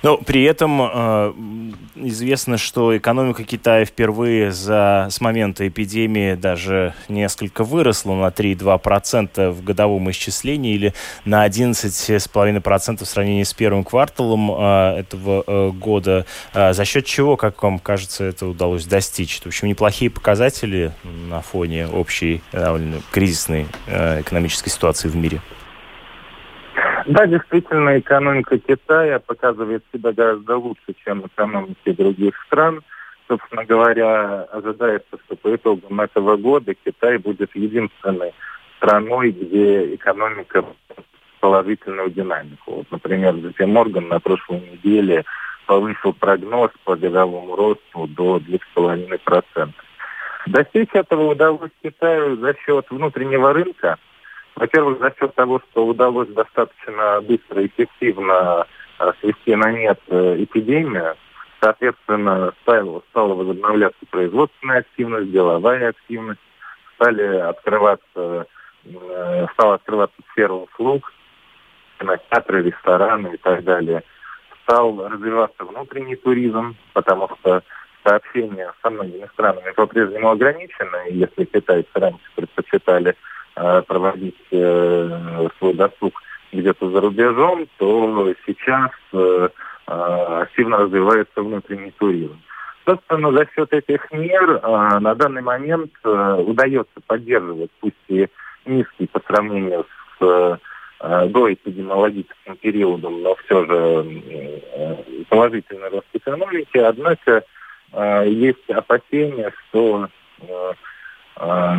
Но 0.04 0.18
при 0.18 0.44
этом 0.44 0.82
э, 0.82 1.34
известно, 1.96 2.58
что 2.58 2.96
экономика 2.98 3.44
Китая 3.44 3.86
впервые 3.86 4.52
за, 4.52 5.08
с 5.10 5.22
момента 5.22 5.68
эпидемии 5.68 6.36
даже 6.36 6.94
несколько 7.08 7.64
выросла 7.64 8.16
на 8.16 8.28
3,2% 8.28 9.52
в 9.52 9.64
годовом 9.64 10.10
исчислении 10.12 10.74
или 10.74 10.94
на 11.26 11.46
11,5% 11.48 13.04
в 13.04 13.08
сравнении 13.08 13.44
с 13.44 13.54
первым 13.54 13.84
кварталом 13.84 14.52
э, 14.52 15.00
этого 15.00 15.44
э, 15.46 15.72
года. 15.72 16.26
Э, 16.54 16.74
за 16.74 16.86
счет 16.86 17.06
чего, 17.06 17.38
как 17.38 17.62
вам 17.64 17.80
кажется, 17.80 18.24
это 18.24 18.48
удалось 18.48 18.86
достичь? 18.86 19.40
В 19.42 19.48
общем, 19.48 19.68
неплохие 19.68 20.12
показатели 20.12 20.92
на 21.04 21.42
фоне 21.42 21.88
общей 21.88 22.42
довольно 22.52 23.02
кризисной 23.12 23.68
э, 23.88 24.22
экономической 24.22 24.70
ситуации 24.70 25.08
в 25.08 25.16
мире. 25.16 25.42
Да, 27.08 27.26
действительно, 27.26 27.98
экономика 27.98 28.60
Китая 28.60 29.20
показывает 29.20 29.82
себя 29.94 30.12
гораздо 30.12 30.58
лучше, 30.58 30.94
чем 31.06 31.26
экономики 31.26 31.94
других 31.94 32.34
стран. 32.46 32.82
Собственно 33.30 33.64
говоря, 33.64 34.44
ожидается, 34.44 35.18
что 35.26 35.38
по 35.38 35.56
итогам 35.56 36.02
этого 36.02 36.36
года 36.36 36.74
Китай 36.74 37.18
будет 37.18 37.56
единственной 37.56 38.34
страной, 38.76 39.32
где 39.32 39.96
экономика 39.96 40.66
положительную 41.40 42.10
динамику. 42.10 42.76
Вот, 42.76 42.92
например, 42.92 43.36
JP 43.36 43.66
Морган 43.68 44.10
на 44.10 44.20
прошлой 44.20 44.60
неделе 44.60 45.24
повысил 45.66 46.12
прогноз 46.12 46.72
по 46.84 46.98
годовому 46.98 47.56
росту 47.56 48.08
до 48.08 48.38
2,5%. 48.40 49.72
Достичь 50.48 50.90
этого 50.92 51.32
удалось 51.32 51.72
Китаю 51.82 52.36
за 52.36 52.54
счет 52.66 52.86
внутреннего 52.90 53.54
рынка– 53.54 53.98
во-первых, 54.58 55.00
за 55.00 55.14
счет 55.18 55.36
того, 55.36 55.62
что 55.70 55.86
удалось 55.86 56.30
достаточно 56.30 57.22
быстро 57.22 57.62
и 57.62 57.68
эффективно 57.68 58.66
э, 59.00 59.12
свести 59.22 59.56
на 59.56 59.72
нет 59.72 60.00
э, 60.08 60.44
эпидемию, 60.44 61.16
соответственно, 61.62 62.54
стала, 62.64 63.04
возобновляться 63.14 64.04
производственная 64.10 64.80
активность, 64.80 65.32
деловая 65.32 65.90
активность, 65.90 66.40
стали 66.96 67.38
открываться, 67.38 68.48
э, 68.86 69.48
стала 69.54 69.76
открываться 69.76 70.18
сфера 70.32 70.54
услуг, 70.54 71.14
кинотеатры, 72.00 72.64
рестораны 72.64 73.36
и 73.36 73.38
так 73.38 73.64
далее. 73.64 74.02
Стал 74.64 75.08
развиваться 75.08 75.66
внутренний 75.66 76.16
туризм, 76.16 76.76
потому 76.94 77.30
что 77.40 77.62
сообщения 78.04 78.74
со 78.82 78.90
многими 78.90 79.30
странами 79.34 79.72
по-прежнему 79.76 80.32
ограничены. 80.32 81.10
Если 81.12 81.46
китайцы 81.46 81.90
раньше 81.94 82.26
предпочитали 82.36 83.16
проводить 83.88 84.36
э, 84.52 85.48
свой 85.58 85.74
досуг 85.74 86.22
где-то 86.52 86.90
за 86.90 87.02
рубежом, 87.02 87.68
то 87.78 88.34
сейчас 88.46 88.92
э, 89.14 89.50
активно 89.86 90.78
развивается 90.78 91.42
внутренний 91.42 91.92
туризм. 91.92 92.40
Собственно, 92.86 93.32
за 93.32 93.48
счет 93.54 93.74
этих 93.74 94.12
мер 94.12 94.62
на 94.62 95.14
данный 95.16 95.42
момент 95.42 95.92
удается 96.04 97.02
поддерживать, 97.06 97.70
пусть 97.82 97.96
и 98.08 98.28
низкий 98.66 99.08
по 99.08 99.20
сравнению 99.28 99.86
с 100.18 100.60
до 101.00 101.54
эпидемиологическим 101.54 102.56
периодом, 102.58 103.22
но 103.22 103.36
все 103.36 103.66
же 103.66 105.26
положительный 105.28 105.90
рост 105.90 106.08
экономики. 106.14 106.78
Однако 106.78 107.44
есть 108.26 108.70
опасения, 108.70 109.52
что 109.70 110.08
Э, 110.40 110.74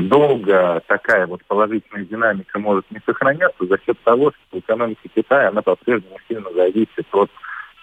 долго 0.03 0.83
такая 0.87 1.27
вот 1.27 1.45
положительная 1.47 2.05
динамика 2.05 2.59
может 2.59 2.89
не 2.91 3.01
сохраняться 3.05 3.67
за 3.67 3.79
счет 3.85 3.99
того, 4.05 4.33
что 4.33 4.59
экономика 4.59 5.09
Китая, 5.15 5.49
она 5.49 5.63
по-прежнему 5.63 6.17
сильно 6.29 6.53
зависит 6.53 7.07
от 7.13 7.31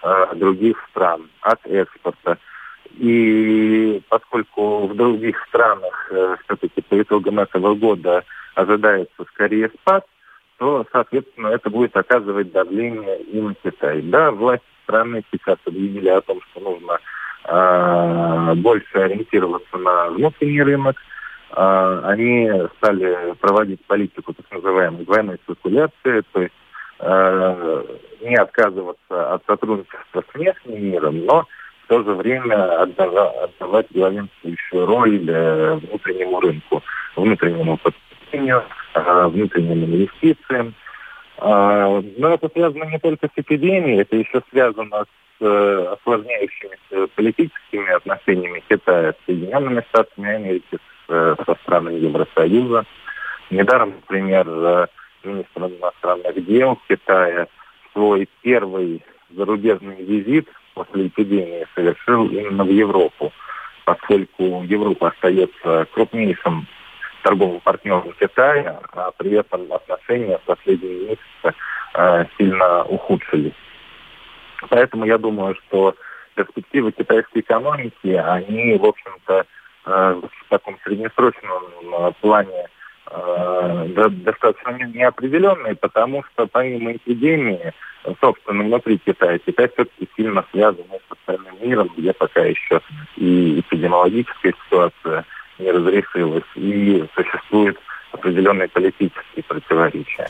э, 0.02 0.34
других 0.36 0.82
стран, 0.90 1.28
от 1.42 1.60
экспорта. 1.66 2.38
И 2.98 4.00
поскольку 4.08 4.86
в 4.86 4.96
других 4.96 5.36
странах 5.48 6.08
э, 6.10 6.36
все-таки 6.44 6.80
по 6.80 7.00
итогам 7.00 7.40
этого 7.40 7.74
года 7.74 8.24
ожидается 8.54 9.24
скорее 9.34 9.68
спад, 9.80 10.06
то, 10.58 10.86
соответственно, 10.90 11.48
это 11.48 11.68
будет 11.68 11.96
оказывать 11.96 12.52
давление 12.52 13.20
и 13.20 13.40
на 13.40 13.54
Китай. 13.54 14.00
Да, 14.00 14.30
власти 14.30 14.64
страны 14.84 15.22
сейчас 15.30 15.58
объявили 15.66 16.08
о 16.08 16.22
том, 16.22 16.40
что 16.50 16.60
нужно 16.60 16.98
э, 17.44 18.54
больше 18.54 18.98
ориентироваться 18.98 19.76
на 19.76 20.08
внутренний 20.10 20.62
рынок, 20.62 20.96
они 21.56 22.50
стали 22.76 23.32
проводить 23.40 23.80
политику 23.86 24.34
так 24.34 24.44
называемой 24.50 25.06
двойной 25.06 25.38
циркуляции, 25.46 26.22
то 26.32 26.42
есть 26.42 26.54
э, 26.98 27.84
не 28.20 28.36
отказываться 28.36 29.34
от 29.34 29.42
сотрудничества 29.46 30.22
с 30.30 30.34
внешним 30.34 30.84
миром, 30.84 31.24
но 31.24 31.46
в 31.84 31.88
то 31.88 32.02
же 32.02 32.12
время 32.12 32.82
отдавать, 32.82 33.86
главенствующую 33.90 34.84
роль 34.84 35.30
э, 35.30 35.74
внутреннему 35.76 36.40
рынку, 36.40 36.82
внутреннему 37.16 37.78
потреблению, 37.78 38.62
э, 38.94 39.26
внутренним 39.28 39.84
инвестициям. 39.84 40.74
Но 41.38 42.02
это 42.18 42.48
связано 42.48 42.84
не 42.84 42.98
только 42.98 43.28
с 43.28 43.32
эпидемией, 43.36 44.00
это 44.00 44.16
еще 44.16 44.42
связано 44.50 45.04
с 45.04 45.44
э, 45.44 45.86
осложняющимися 45.92 47.08
политическими 47.14 47.94
отношениями 47.94 48.62
Китая 48.68 49.12
с 49.12 49.26
Соединенными 49.26 49.84
Штатами 49.90 50.34
Америки, 50.34 50.78
Э, 50.78 50.95
со 51.06 51.56
странами 51.62 51.98
Евросоюза. 51.98 52.84
Недаром, 53.50 53.90
например, 53.90 54.88
министр 55.26 55.64
иностранных 55.66 56.44
дел 56.46 56.78
Китая 56.88 57.46
свой 57.92 58.28
первый 58.42 59.02
зарубежный 59.30 60.02
визит 60.02 60.48
после 60.74 61.08
эпидемии 61.08 61.66
совершил 61.74 62.26
именно 62.28 62.64
в 62.64 62.70
Европу, 62.70 63.32
поскольку 63.84 64.62
Европа 64.64 65.08
остается 65.08 65.86
крупнейшим 65.92 66.66
торговым 67.22 67.60
партнером 67.60 68.12
Китая, 68.20 68.80
а 68.92 69.10
при 69.16 69.32
этом 69.32 69.72
отношения 69.72 70.38
в 70.38 70.42
последние 70.42 71.08
месяцы 71.08 71.58
э, 71.94 72.24
сильно 72.38 72.84
ухудшились. 72.84 73.54
Поэтому 74.68 75.06
я 75.06 75.18
думаю, 75.18 75.56
что 75.66 75.94
перспективы 76.34 76.92
китайской 76.92 77.40
экономики, 77.40 78.08
они, 78.08 78.76
в 78.76 78.84
общем-то, 78.84 79.34
Э, 79.40 79.55
в 79.86 80.30
таком 80.48 80.78
среднесрочном 80.84 81.62
э, 81.92 82.12
плане 82.20 82.68
э, 83.10 84.08
достаточно 84.10 84.84
неопределенные, 84.84 85.76
потому 85.76 86.24
что 86.24 86.46
помимо 86.46 86.92
эпидемии, 86.92 87.72
собственно, 88.20 88.64
внутри 88.64 88.98
Китая, 88.98 89.38
Китай 89.38 89.68
все-таки 89.68 90.08
сильно 90.16 90.44
связан 90.50 90.84
с 91.08 91.12
остальным 91.12 91.54
миром, 91.60 91.90
где 91.96 92.12
пока 92.12 92.40
еще 92.40 92.80
и 93.16 93.60
эпидемиологическая 93.60 94.54
ситуация 94.64 95.24
не 95.58 95.70
разрешилась, 95.70 96.44
и 96.56 97.04
существует 97.14 97.78
определенные 98.16 98.68
политические 98.68 99.44
противоречия. 99.46 100.28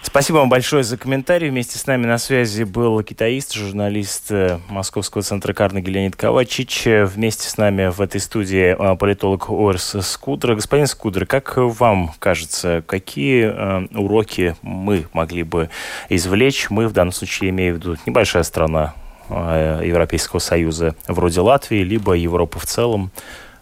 Спасибо 0.00 0.38
вам 0.38 0.48
большое 0.48 0.84
за 0.84 0.96
комментарий. 0.96 1.50
Вместе 1.50 1.78
с 1.78 1.86
нами 1.86 2.06
на 2.06 2.18
связи 2.18 2.62
был 2.62 3.02
китаист, 3.02 3.52
журналист 3.54 4.30
э, 4.30 4.58
Московского 4.68 5.22
центра 5.22 5.52
Карнеги 5.52 5.90
Леонид 5.90 6.16
Ковачич. 6.16 6.84
Вместе 6.86 7.48
с 7.48 7.58
нами 7.58 7.88
в 7.88 8.00
этой 8.00 8.20
студии 8.20 8.74
э, 8.74 8.96
политолог 8.96 9.50
Орс 9.50 9.96
Скудер. 10.00 10.54
Господин 10.54 10.86
Скудер, 10.86 11.26
как 11.26 11.56
вам 11.56 12.12
кажется, 12.20 12.82
какие 12.86 13.52
э, 13.52 13.86
уроки 13.94 14.56
мы 14.62 15.04
могли 15.12 15.42
бы 15.42 15.68
извлечь? 16.08 16.70
Мы 16.70 16.88
в 16.88 16.92
данном 16.92 17.12
случае 17.12 17.50
имею 17.50 17.74
в 17.74 17.78
виду 17.78 17.96
небольшая 18.06 18.44
страна 18.44 18.94
Европейского 19.28 20.38
Союза, 20.38 20.96
вроде 21.06 21.42
Латвии, 21.42 21.82
либо 21.82 22.14
Европы 22.14 22.58
в 22.58 22.64
целом, 22.64 23.10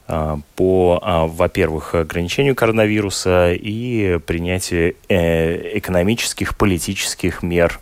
по, 0.06 1.28
во-первых, 1.34 1.94
ограничению 1.94 2.54
коронавируса 2.54 3.52
и 3.52 4.18
принятию 4.24 4.94
экономических, 5.08 6.56
политических 6.56 7.42
мер 7.42 7.80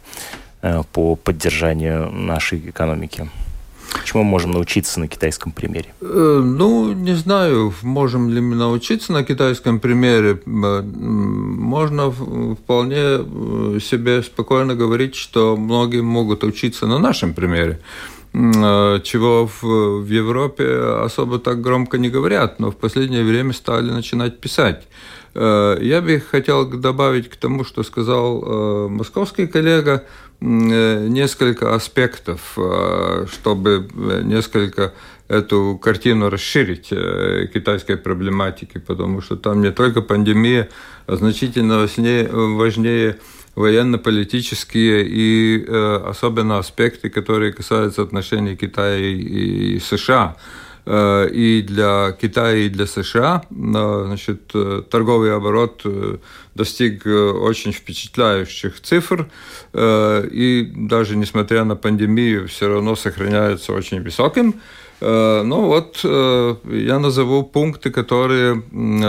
по 0.92 1.16
поддержанию 1.16 2.10
нашей 2.10 2.58
экономики. 2.70 3.28
Чему 4.04 4.22
мы 4.24 4.30
можем 4.30 4.50
научиться 4.50 4.98
на 5.00 5.08
китайском 5.08 5.52
примере? 5.52 5.86
Э, 6.00 6.42
ну, 6.44 6.92
не 6.92 7.14
знаю, 7.14 7.72
можем 7.82 8.28
ли 8.30 8.40
мы 8.40 8.56
научиться 8.56 9.12
на 9.12 9.24
китайском 9.24 9.78
примере. 9.78 10.40
Можно 10.44 12.10
вполне 12.10 12.96
э, 12.98 13.78
себе 13.80 14.22
спокойно 14.22 14.74
говорить, 14.74 15.14
что 15.14 15.56
многие 15.56 16.02
могут 16.02 16.44
учиться 16.44 16.86
на 16.86 16.98
нашем 16.98 17.34
примере 17.34 17.80
э, 17.80 18.13
чего 18.34 19.46
в, 19.46 19.62
в 20.02 20.08
Европе 20.08 20.66
особо 21.04 21.38
так 21.38 21.60
громко 21.60 21.98
не 21.98 22.10
говорят, 22.10 22.58
но 22.58 22.72
в 22.72 22.76
последнее 22.76 23.22
время 23.22 23.52
стали 23.52 23.90
начинать 23.90 24.40
писать. 24.40 24.88
Я 25.34 26.02
бы 26.04 26.20
хотел 26.30 26.68
добавить 26.68 27.28
к 27.28 27.36
тому, 27.36 27.64
что 27.64 27.84
сказал 27.84 28.88
московский 28.88 29.46
коллега, 29.46 30.04
Э, 30.46 31.06
несколько 31.08 31.74
аспектов, 31.74 32.58
э, 32.58 33.26
чтобы 33.32 33.88
несколько 34.24 34.92
эту 35.26 35.80
картину 35.82 36.28
расширить 36.28 36.88
э, 36.90 37.48
китайской 37.54 37.96
проблематики, 37.96 38.76
потому 38.76 39.22
что 39.22 39.36
там 39.36 39.62
не 39.62 39.72
только 39.72 40.02
пандемия, 40.02 40.68
а 41.06 41.16
значительно 41.16 41.88
важнее 42.58 43.16
военно-политические 43.54 45.06
и 45.06 45.64
особенно 45.66 46.58
аспекты, 46.58 47.08
которые 47.08 47.52
касаются 47.52 48.02
отношений 48.02 48.56
Китая 48.56 48.98
и 48.98 49.78
США. 49.78 50.36
Э, 50.86 51.28
и 51.30 51.62
для 51.62 52.12
Китая, 52.12 52.56
и 52.56 52.68
для 52.68 52.86
США. 52.86 53.42
Значит, 53.50 54.50
э, 54.54 54.82
торговый 54.90 55.34
оборот 55.34 55.80
э, 55.84 56.18
достиг 56.54 57.06
очень 57.06 57.72
впечатляющих 57.72 58.80
цифр, 58.80 59.28
и 59.74 60.72
даже 60.76 61.16
несмотря 61.16 61.64
на 61.64 61.74
пандемию, 61.74 62.46
все 62.46 62.68
равно 62.68 62.94
сохраняется 62.94 63.72
очень 63.72 64.02
высоким. 64.02 64.54
Ну 65.00 65.60
вот, 65.66 66.00
я 66.04 66.98
назову 66.98 67.42
пункты, 67.42 67.90
которые 67.90 68.62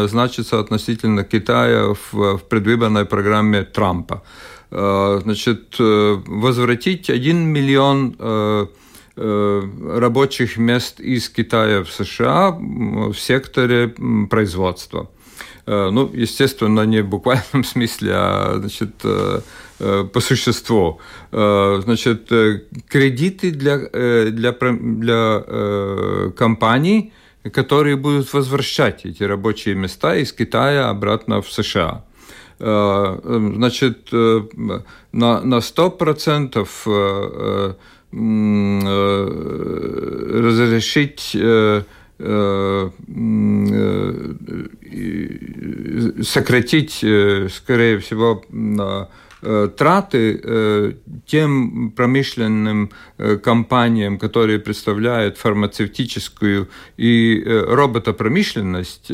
значатся 0.08 0.60
относительно 0.60 1.24
Китая 1.24 1.94
в 2.12 2.40
предвыборной 2.50 3.06
программе 3.06 3.64
Трампа. 3.64 4.24
Значит, 4.70 5.76
возвратить 5.80 7.10
1 7.10 7.38
миллион 7.38 8.16
Э, 9.18 9.62
рабочих 9.98 10.58
мест 10.58 11.00
из 11.00 11.30
Китая 11.30 11.86
в 11.86 11.90
США 11.90 12.52
в 12.52 13.14
секторе 13.14 13.96
производства. 14.30 15.10
Э, 15.66 15.90
ну, 15.90 16.12
естественно, 16.14 16.82
не 16.82 17.02
в 17.02 17.08
буквальном 17.08 17.64
смысле, 17.64 18.12
а 18.14 18.56
значит, 18.60 18.96
э, 19.04 19.40
по 19.78 20.22
существу. 20.22 21.00
Значит, 21.32 22.32
кредиты 22.88 23.52
для, 23.52 23.78
для, 24.32 24.52
для 24.52 26.32
компаний, 26.38 27.12
которые 27.52 27.96
будут 27.96 28.34
возвращать 28.34 29.06
эти 29.06 29.24
рабочие 29.24 29.76
места 29.76 30.16
из 30.16 30.32
Китая 30.32 30.90
обратно 30.90 31.42
в 31.42 31.52
США. 31.52 32.06
Значит, 32.58 34.12
на, 34.12 34.84
на 35.12 35.58
100% 35.58 37.76
Э, 38.18 39.30
разрешить 40.40 41.36
э, 41.36 41.84
э, 42.20 42.90
сократить, 46.24 46.94
скорее 46.94 48.00
всего, 48.00 48.42
траты 49.78 50.96
тем 51.26 51.92
промышленным 51.92 52.92
компаниям, 53.44 54.18
которые 54.18 54.60
представляют 54.60 55.38
фармацевтическую 55.38 56.70
и 56.98 57.44
роботопромышленность, 57.46 59.12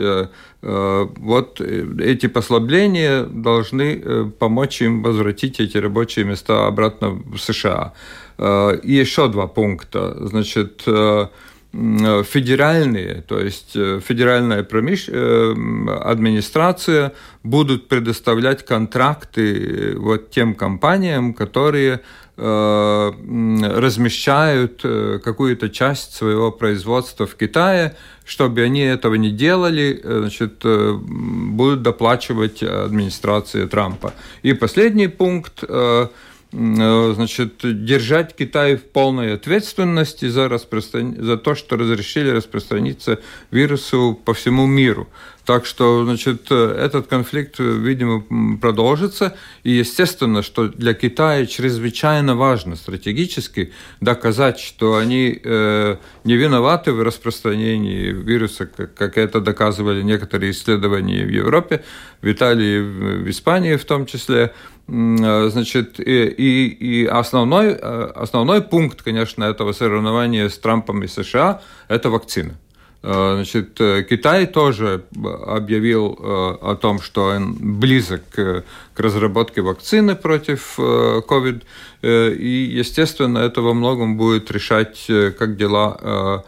вот 0.62 1.62
эти 1.62 2.28
послабления 2.28 3.24
должны 3.24 4.32
помочь 4.40 4.82
им 4.82 5.02
возвратить 5.04 5.60
эти 5.60 5.78
рабочие 5.78 6.26
места 6.26 6.68
обратно 6.68 7.10
в 7.10 7.38
США. 7.38 7.94
Э, 8.42 8.76
и 8.82 8.94
еще 8.94 9.28
два 9.28 9.48
пункта. 9.48 10.18
Значит, 10.28 10.84
э, 10.88 11.28
федеральные, 11.74 13.22
то 13.22 13.40
есть 13.40 13.72
э, 13.76 14.02
федеральная 14.06 14.64
промыш... 14.64 15.08
администрация 15.08 17.14
будут 17.44 17.88
предоставлять 17.88 18.66
контракты 18.66 19.96
вот 19.98 20.32
тем 20.32 20.54
компаниям, 20.56 21.34
которые 21.34 22.02
размещают 22.38 24.86
какую-то 25.24 25.70
часть 25.70 26.16
своего 26.16 26.52
производства 26.52 27.28
в 27.28 27.36
Китае, 27.36 27.96
чтобы 28.26 28.62
они 28.62 28.82
этого 28.82 29.16
не 29.16 29.30
делали, 29.30 30.02
значит, 30.04 30.64
будут 30.64 31.84
доплачивать 31.84 32.64
администрация 32.64 33.68
Трампа. 33.68 34.14
И 34.42 34.54
последний 34.54 35.08
пункт 35.08 35.64
Э, 35.68 36.08
значит, 36.52 37.60
держать 37.62 38.36
Китай 38.36 38.76
в 38.76 38.84
полной 38.84 39.34
ответственности 39.36 40.28
за, 40.28 40.50
распростран... 40.50 41.16
за 41.24 41.38
то, 41.38 41.56
что 41.56 41.78
разрешили 41.78 42.30
распространиться 42.30 43.20
вирусу 43.52 44.20
по 44.26 44.34
всему 44.34 44.66
миру. 44.66 45.08
Так 45.46 45.66
что, 45.66 46.06
значит, 46.06 46.52
этот 46.52 47.08
конфликт, 47.08 47.56
видимо, 47.58 48.58
продолжится. 48.60 49.36
И 49.64 49.72
естественно, 49.72 50.44
что 50.44 50.68
для 50.68 50.94
Китая 50.94 51.46
чрезвычайно 51.46 52.36
важно 52.36 52.76
стратегически 52.76 53.74
доказать, 54.02 54.60
что 54.60 54.98
они 54.98 55.40
э, 55.44 55.96
не 56.26 56.36
виноваты 56.36 56.92
в 56.92 57.02
распространении 57.02 58.12
вируса, 58.12 58.68
как, 58.68 58.94
как 58.94 59.18
это 59.18 59.42
доказывали 59.42 60.04
некоторые 60.04 60.52
исследования 60.52 61.26
в 61.26 61.30
Европе, 61.30 61.84
в 62.22 62.32
Италии, 62.32 62.80
в 62.80 63.30
Испании 63.30 63.78
в 63.78 63.86
том 63.86 64.06
числе. 64.06 64.54
Э, 64.92 65.50
значит, 65.50 66.00
и, 66.00 66.26
и, 66.26 66.68
и 66.68 67.06
основной, 67.06 67.68
э, 67.68 68.12
основной 68.16 68.62
пункт, 68.62 69.02
конечно, 69.02 69.46
этого 69.46 69.72
соревнования 69.72 70.50
с 70.50 70.58
Трампом 70.58 71.02
и 71.04 71.08
США– 71.08 71.62
это 71.88 72.10
вакцина. 72.10 72.58
Э, 73.02 73.36
значит, 73.36 73.80
Китай 74.10 74.48
тоже 74.48 75.06
объявил 75.48 76.18
о 76.62 76.76
том, 76.76 77.00
что 77.02 77.28
он 77.28 77.56
близок 77.80 78.24
к 78.34 78.64
разработке 78.98 79.62
вакцины 79.62 80.16
против 80.16 80.78
COVID, 80.78 81.62
и, 82.02 82.70
естественно, 82.78 83.38
это 83.40 83.62
во 83.62 83.74
многом 83.74 84.18
будет 84.18 84.52
решать, 84.52 85.08
как 85.08 85.56
дела 85.56 86.44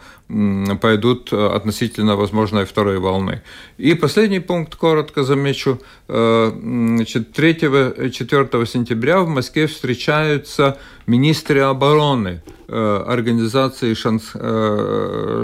пойдут 0.80 1.32
э, 1.32 1.46
относительно 1.56 2.16
возможной 2.16 2.64
второй 2.64 2.98
волны. 2.98 3.42
И 3.76 3.94
последний 3.94 4.40
пункт, 4.40 4.74
коротко 4.74 5.22
замечу. 5.22 5.80
Э, 6.08 6.50
значит, 6.54 7.38
3-4 7.38 8.66
сентября 8.66 9.20
в 9.20 9.28
Москве 9.28 9.66
встречаются 9.66 10.78
министры 11.06 11.60
обороны 11.60 12.42
э, 12.68 13.04
организации 13.06 13.94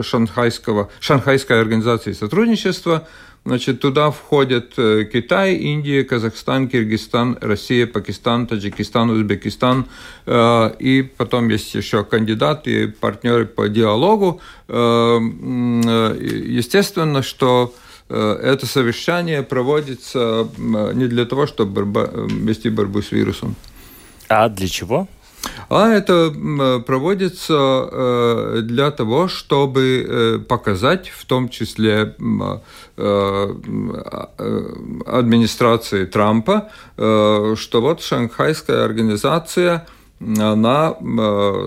Шанхайского, 0.02 0.88
Шанхайской 1.00 1.60
организации 1.60 2.12
сотрудничества– 2.12 3.06
Значит, 3.44 3.80
туда 3.80 4.10
входят 4.10 4.74
э, 4.76 5.04
Китай, 5.10 5.54
Индия, 5.54 6.04
Казахстан, 6.04 6.68
Киргизстан, 6.68 7.38
Россия, 7.40 7.86
Пакистан, 7.86 8.46
Таджикистан, 8.46 9.10
Узбекистан. 9.10 9.86
Э, 10.26 10.72
и 10.78 11.02
потом 11.02 11.48
есть 11.48 11.74
еще 11.74 12.04
кандидаты, 12.04 12.88
партнеры 12.88 13.46
по 13.46 13.68
диалогу. 13.68 14.40
Э, 14.68 15.18
естественно, 15.20 17.22
что 17.22 17.74
это 18.08 18.66
совещание 18.66 19.44
проводится 19.44 20.48
не 20.58 21.06
для 21.06 21.26
того, 21.26 21.46
чтобы 21.46 21.82
вести 22.28 22.68
борьбу 22.68 23.02
с 23.02 23.12
вирусом. 23.12 23.54
А 24.28 24.48
для 24.48 24.66
чего? 24.66 25.06
А 25.68 25.88
это 25.92 26.32
проводится 26.84 27.54
э, 27.56 28.60
для 28.62 28.90
того, 28.90 29.28
чтобы 29.28 30.04
э, 30.06 30.38
показать 30.38 31.08
в 31.10 31.24
том 31.26 31.48
числе 31.48 32.16
э, 32.96 33.54
администрации 35.06 36.04
Трампа, 36.06 36.70
что 36.96 37.80
вот 37.80 38.02
шанхайская 38.02 38.84
организация 38.84 39.86
она 40.38 40.96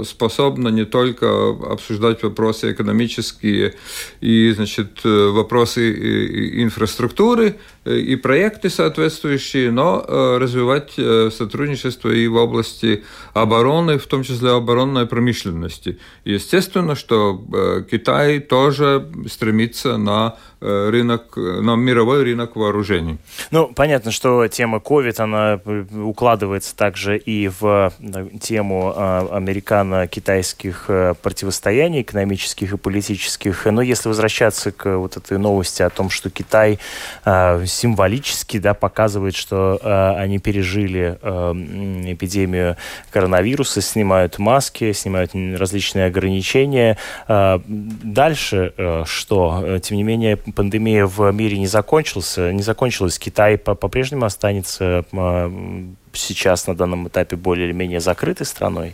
способна 0.06 0.68
не 0.68 0.86
только 0.86 1.50
обсуждать 1.72 2.22
вопросы 2.22 2.72
экономические 2.72 3.74
и 4.22 4.52
значит, 4.52 5.04
вопросы 5.04 6.62
инфраструктуры, 6.62 7.56
и 7.86 8.16
проекты 8.16 8.70
соответствующие, 8.70 9.72
но 9.72 10.06
развивать 10.08 10.94
сотрудничество 10.94 12.10
и 12.10 12.28
в 12.28 12.36
области 12.36 13.04
обороны, 13.34 13.98
в 13.98 14.08
том 14.08 14.24
числе 14.24 14.52
оборонной 14.52 15.06
промышленности. 15.06 16.00
Естественно, 16.24 16.96
что 16.96 17.86
Китай 17.90 18.40
тоже 18.40 19.08
стремится 19.28 19.98
на 19.98 20.38
Э, 20.66 20.90
рынок, 20.90 21.36
на 21.36 21.76
мировой 21.76 22.24
рынок 22.24 22.56
вооружений. 22.56 23.18
Ну, 23.52 23.68
понятно, 23.74 24.12
что 24.12 24.48
тема 24.48 24.78
COVID, 24.78 25.20
она 25.20 25.60
укладывается 26.06 26.74
также 26.74 27.18
и 27.18 27.50
в 27.50 27.92
э, 28.00 28.28
тему 28.40 28.94
э, 28.96 29.28
американо-китайских 29.30 30.90
противостояний 31.22 32.02
экономических 32.02 32.72
и 32.72 32.78
политических. 32.78 33.66
Но 33.66 33.82
если 33.82 34.08
возвращаться 34.08 34.72
к 34.72 34.98
вот 34.98 35.18
этой 35.18 35.38
новости 35.38 35.82
о 35.82 35.90
том, 35.90 36.10
что 36.10 36.30
Китай 36.30 36.80
символически 37.74 38.60
да, 38.60 38.74
показывает, 38.74 39.36
что 39.36 39.80
они 40.18 40.40
пережили 40.40 41.18
эпидемию 42.12 42.78
коронавируса, 43.12 43.82
снимают 43.82 44.40
маски, 44.40 44.92
снимают 44.94 45.32
различные 45.34 46.06
ограничения. 46.06 46.98
Дальше 47.28 48.74
что? 49.06 49.80
Тем 49.82 49.98
не 49.98 50.04
менее, 50.04 50.38
пандемия 50.38 51.06
в 51.06 51.32
мире 51.32 51.58
не 51.58 51.68
закончился, 51.68 52.54
не 52.54 52.62
закончилась. 52.62 53.20
Китай 53.20 53.58
по-прежнему 53.58 54.26
останется 54.26 55.06
сейчас 56.14 56.68
на 56.68 56.76
данном 56.76 57.08
этапе 57.08 57.36
более 57.36 57.68
или 57.68 57.74
менее 57.74 58.00
закрытой 58.00 58.46
страной? 58.46 58.94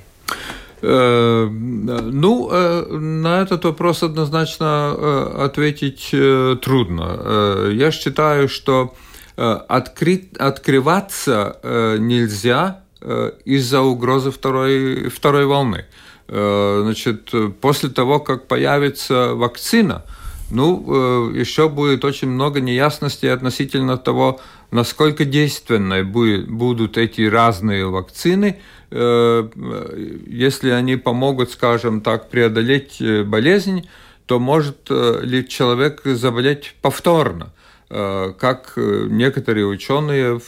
Э, 0.82 1.48
ну, 1.50 2.50
э, 2.52 2.86
на 2.98 3.42
этот 3.42 3.66
вопрос 3.66 4.04
однозначно 4.04 4.96
э, 4.96 5.44
ответить 5.46 6.16
трудно. 6.62 7.70
Я 7.72 7.92
считаю, 7.92 8.48
что 8.48 8.94
открыть, 9.36 10.34
открываться 10.38 11.60
нельзя 12.00 12.82
из-за 13.46 13.80
угрозы 13.80 14.32
второй, 14.32 15.08
второй 15.10 15.46
волны. 15.46 15.86
Значит, 16.28 17.32
после 17.62 17.90
того, 17.90 18.20
как 18.20 18.48
появится 18.48 19.34
вакцина– 19.34 20.04
ну, 20.52 21.30
еще 21.30 21.70
будет 21.70 22.04
очень 22.04 22.28
много 22.28 22.60
неясностей 22.60 23.32
относительно 23.32 23.98
того, 23.98 24.42
насколько 24.72 25.26
действенны 25.26 26.04
будут 26.04 26.98
эти 26.98 27.22
разные 27.22 27.88
вакцины, 27.88 28.60
э, 28.92 29.50
если 30.28 30.70
они 30.70 30.96
помогут, 30.96 31.52
скажем 31.52 32.02
так, 32.02 32.30
преодолеть 32.30 33.02
э, 33.02 33.24
болезнь, 33.24 33.88
то 34.26 34.40
может 34.40 34.92
ли 34.92 35.48
человек 35.48 36.02
заболеть 36.06 36.76
повторно, 36.84 37.52
как 37.88 38.74
некоторые 38.76 39.66
ученые 39.66 40.40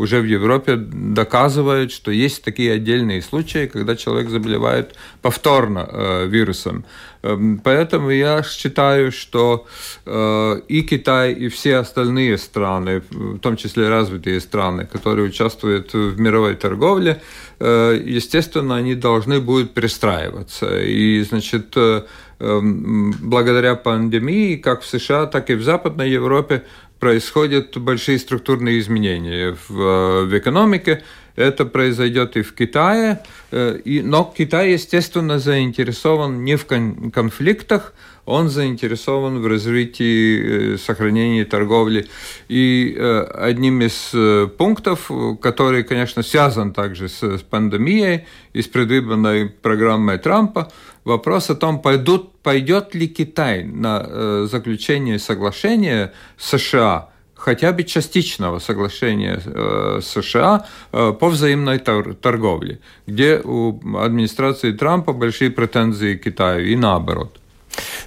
уже 0.00 0.20
в 0.20 0.24
Европе 0.24 0.76
доказывают, 0.76 1.92
что 1.92 2.10
есть 2.10 2.42
такие 2.42 2.72
отдельные 2.72 3.22
случаи, 3.22 3.66
когда 3.66 3.96
человек 3.96 4.30
заболевает 4.30 4.94
повторно 5.22 6.26
вирусом. 6.26 6.84
Эм, 7.22 7.60
поэтому 7.62 8.10
я 8.10 8.42
считаю, 8.42 9.12
что 9.12 9.66
э, 10.06 10.60
и 10.68 10.82
Китай, 10.82 11.32
и 11.32 11.48
все 11.48 11.76
остальные 11.76 12.38
страны, 12.38 13.02
в 13.10 13.38
том 13.38 13.56
числе 13.56 13.88
развитые 13.88 14.40
страны, 14.40 14.86
которые 14.86 15.28
участвуют 15.28 15.92
в 15.92 16.18
мировой 16.18 16.54
торговле, 16.54 17.20
э, 17.58 18.00
естественно, 18.02 18.76
они 18.76 18.94
должны 18.94 19.40
будут 19.40 19.74
перестраиваться. 19.74 20.80
И, 20.80 21.22
значит, 21.22 21.76
э, 21.76 22.04
эм, 22.38 23.12
благодаря 23.20 23.74
пандемии, 23.74 24.56
как 24.56 24.80
в 24.80 24.86
США, 24.86 25.26
так 25.26 25.50
и 25.50 25.54
в 25.54 25.62
Западной 25.62 26.10
Европе, 26.10 26.62
происходят 27.00 27.76
большие 27.78 28.18
структурные 28.18 28.78
изменения 28.78 29.56
в, 29.68 30.26
в 30.26 30.38
экономике, 30.38 31.02
это 31.40 31.64
произойдет 31.64 32.36
и 32.36 32.42
в 32.42 32.54
Китае, 32.54 33.20
э, 33.50 33.80
но 34.04 34.32
Китай, 34.36 34.72
естественно, 34.72 35.38
заинтересован 35.38 36.44
не 36.44 36.56
в 36.56 36.66
конфликтах, 36.66 37.94
он 38.26 38.48
заинтересован 38.48 39.40
в 39.40 39.46
развитии, 39.46 40.74
э, 40.74 40.78
сохранении 40.78 41.44
торговли. 41.44 42.06
И 42.48 42.94
э, 42.96 43.22
одним 43.22 43.80
из 43.80 44.14
пунктов, 44.56 45.10
который, 45.40 45.82
конечно, 45.82 46.22
связан 46.22 46.72
также 46.72 47.08
с 47.08 47.40
пандемией 47.50 48.26
и 48.52 48.62
с 48.62 48.66
предвыборной 48.66 49.48
программой 49.48 50.18
Трампа, 50.18 50.70
вопрос 51.04 51.50
о 51.50 51.54
том, 51.54 51.80
пойдут, 51.80 52.38
пойдет 52.42 52.94
ли 52.94 53.08
Китай 53.08 53.64
на 53.64 54.46
заключение 54.46 55.18
соглашения 55.18 56.12
с 56.36 56.58
США– 56.58 57.08
хотя 57.40 57.72
бы 57.72 57.84
частичного 57.84 58.60
соглашения 58.60 59.40
э, 59.44 60.00
США 60.02 60.66
э, 60.92 61.12
по 61.12 61.28
взаимной 61.28 61.78
торговле, 61.78 62.78
где 63.06 63.40
у 63.42 63.80
администрации 63.98 64.72
Трампа 64.72 65.12
большие 65.12 65.50
претензии 65.50 66.16
к 66.16 66.24
Китаю 66.24 66.66
и 66.66 66.76
наоборот. 66.76 67.39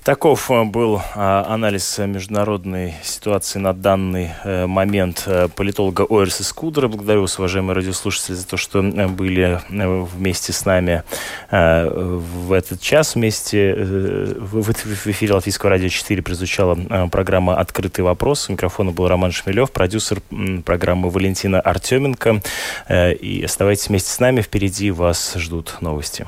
Таков 0.03 0.51
э, 0.51 0.64
был 0.66 1.01
а, 1.16 1.45
анализ 1.47 1.97
международной 1.97 2.95
ситуации 3.03 3.59
на 3.59 3.74
данный 3.74 4.32
э, 4.43 4.66
момент 4.66 5.24
э, 5.28 5.47
политолога 5.55 6.01
Ойрса 6.01 6.43
Скудера. 6.43 6.89
Благодарю 6.89 7.22
вас, 7.22 7.39
уважаемые 7.39 7.76
радиослушатели, 7.76 8.36
за 8.36 8.45
то, 8.45 8.57
что 8.57 8.82
были 8.82 9.61
вместе 9.70 10.51
с 10.51 10.66
нами 10.66 11.03
в 11.49 12.51
этот 12.51 12.82
час. 12.82 13.16
Вместе 13.16 13.74
в 13.74 14.72
эфире 15.09 15.34
Латвийского 15.34 15.70
радио 15.70 15.88
4 15.88 16.22
прозвучала 16.22 16.76
программа 17.11 17.57
«Открытый 17.57 18.03
вопрос». 18.03 18.49
У 18.49 18.53
микрофона 18.53 18.91
был 18.91 19.07
Роман 19.07 19.32
Шмелев, 19.32 19.72
продюсер 19.72 20.22
программы 20.66 21.09
Валентина 21.09 21.61
Артеменко. 21.61 22.41
И 22.89 23.43
оставайтесь 23.45 23.88
вместе 23.88 24.09
с 24.09 24.20
нами. 24.20 24.41
Впереди 24.41 24.91
вас 24.91 25.36
ждут 25.36 25.78
новости. 25.82 26.28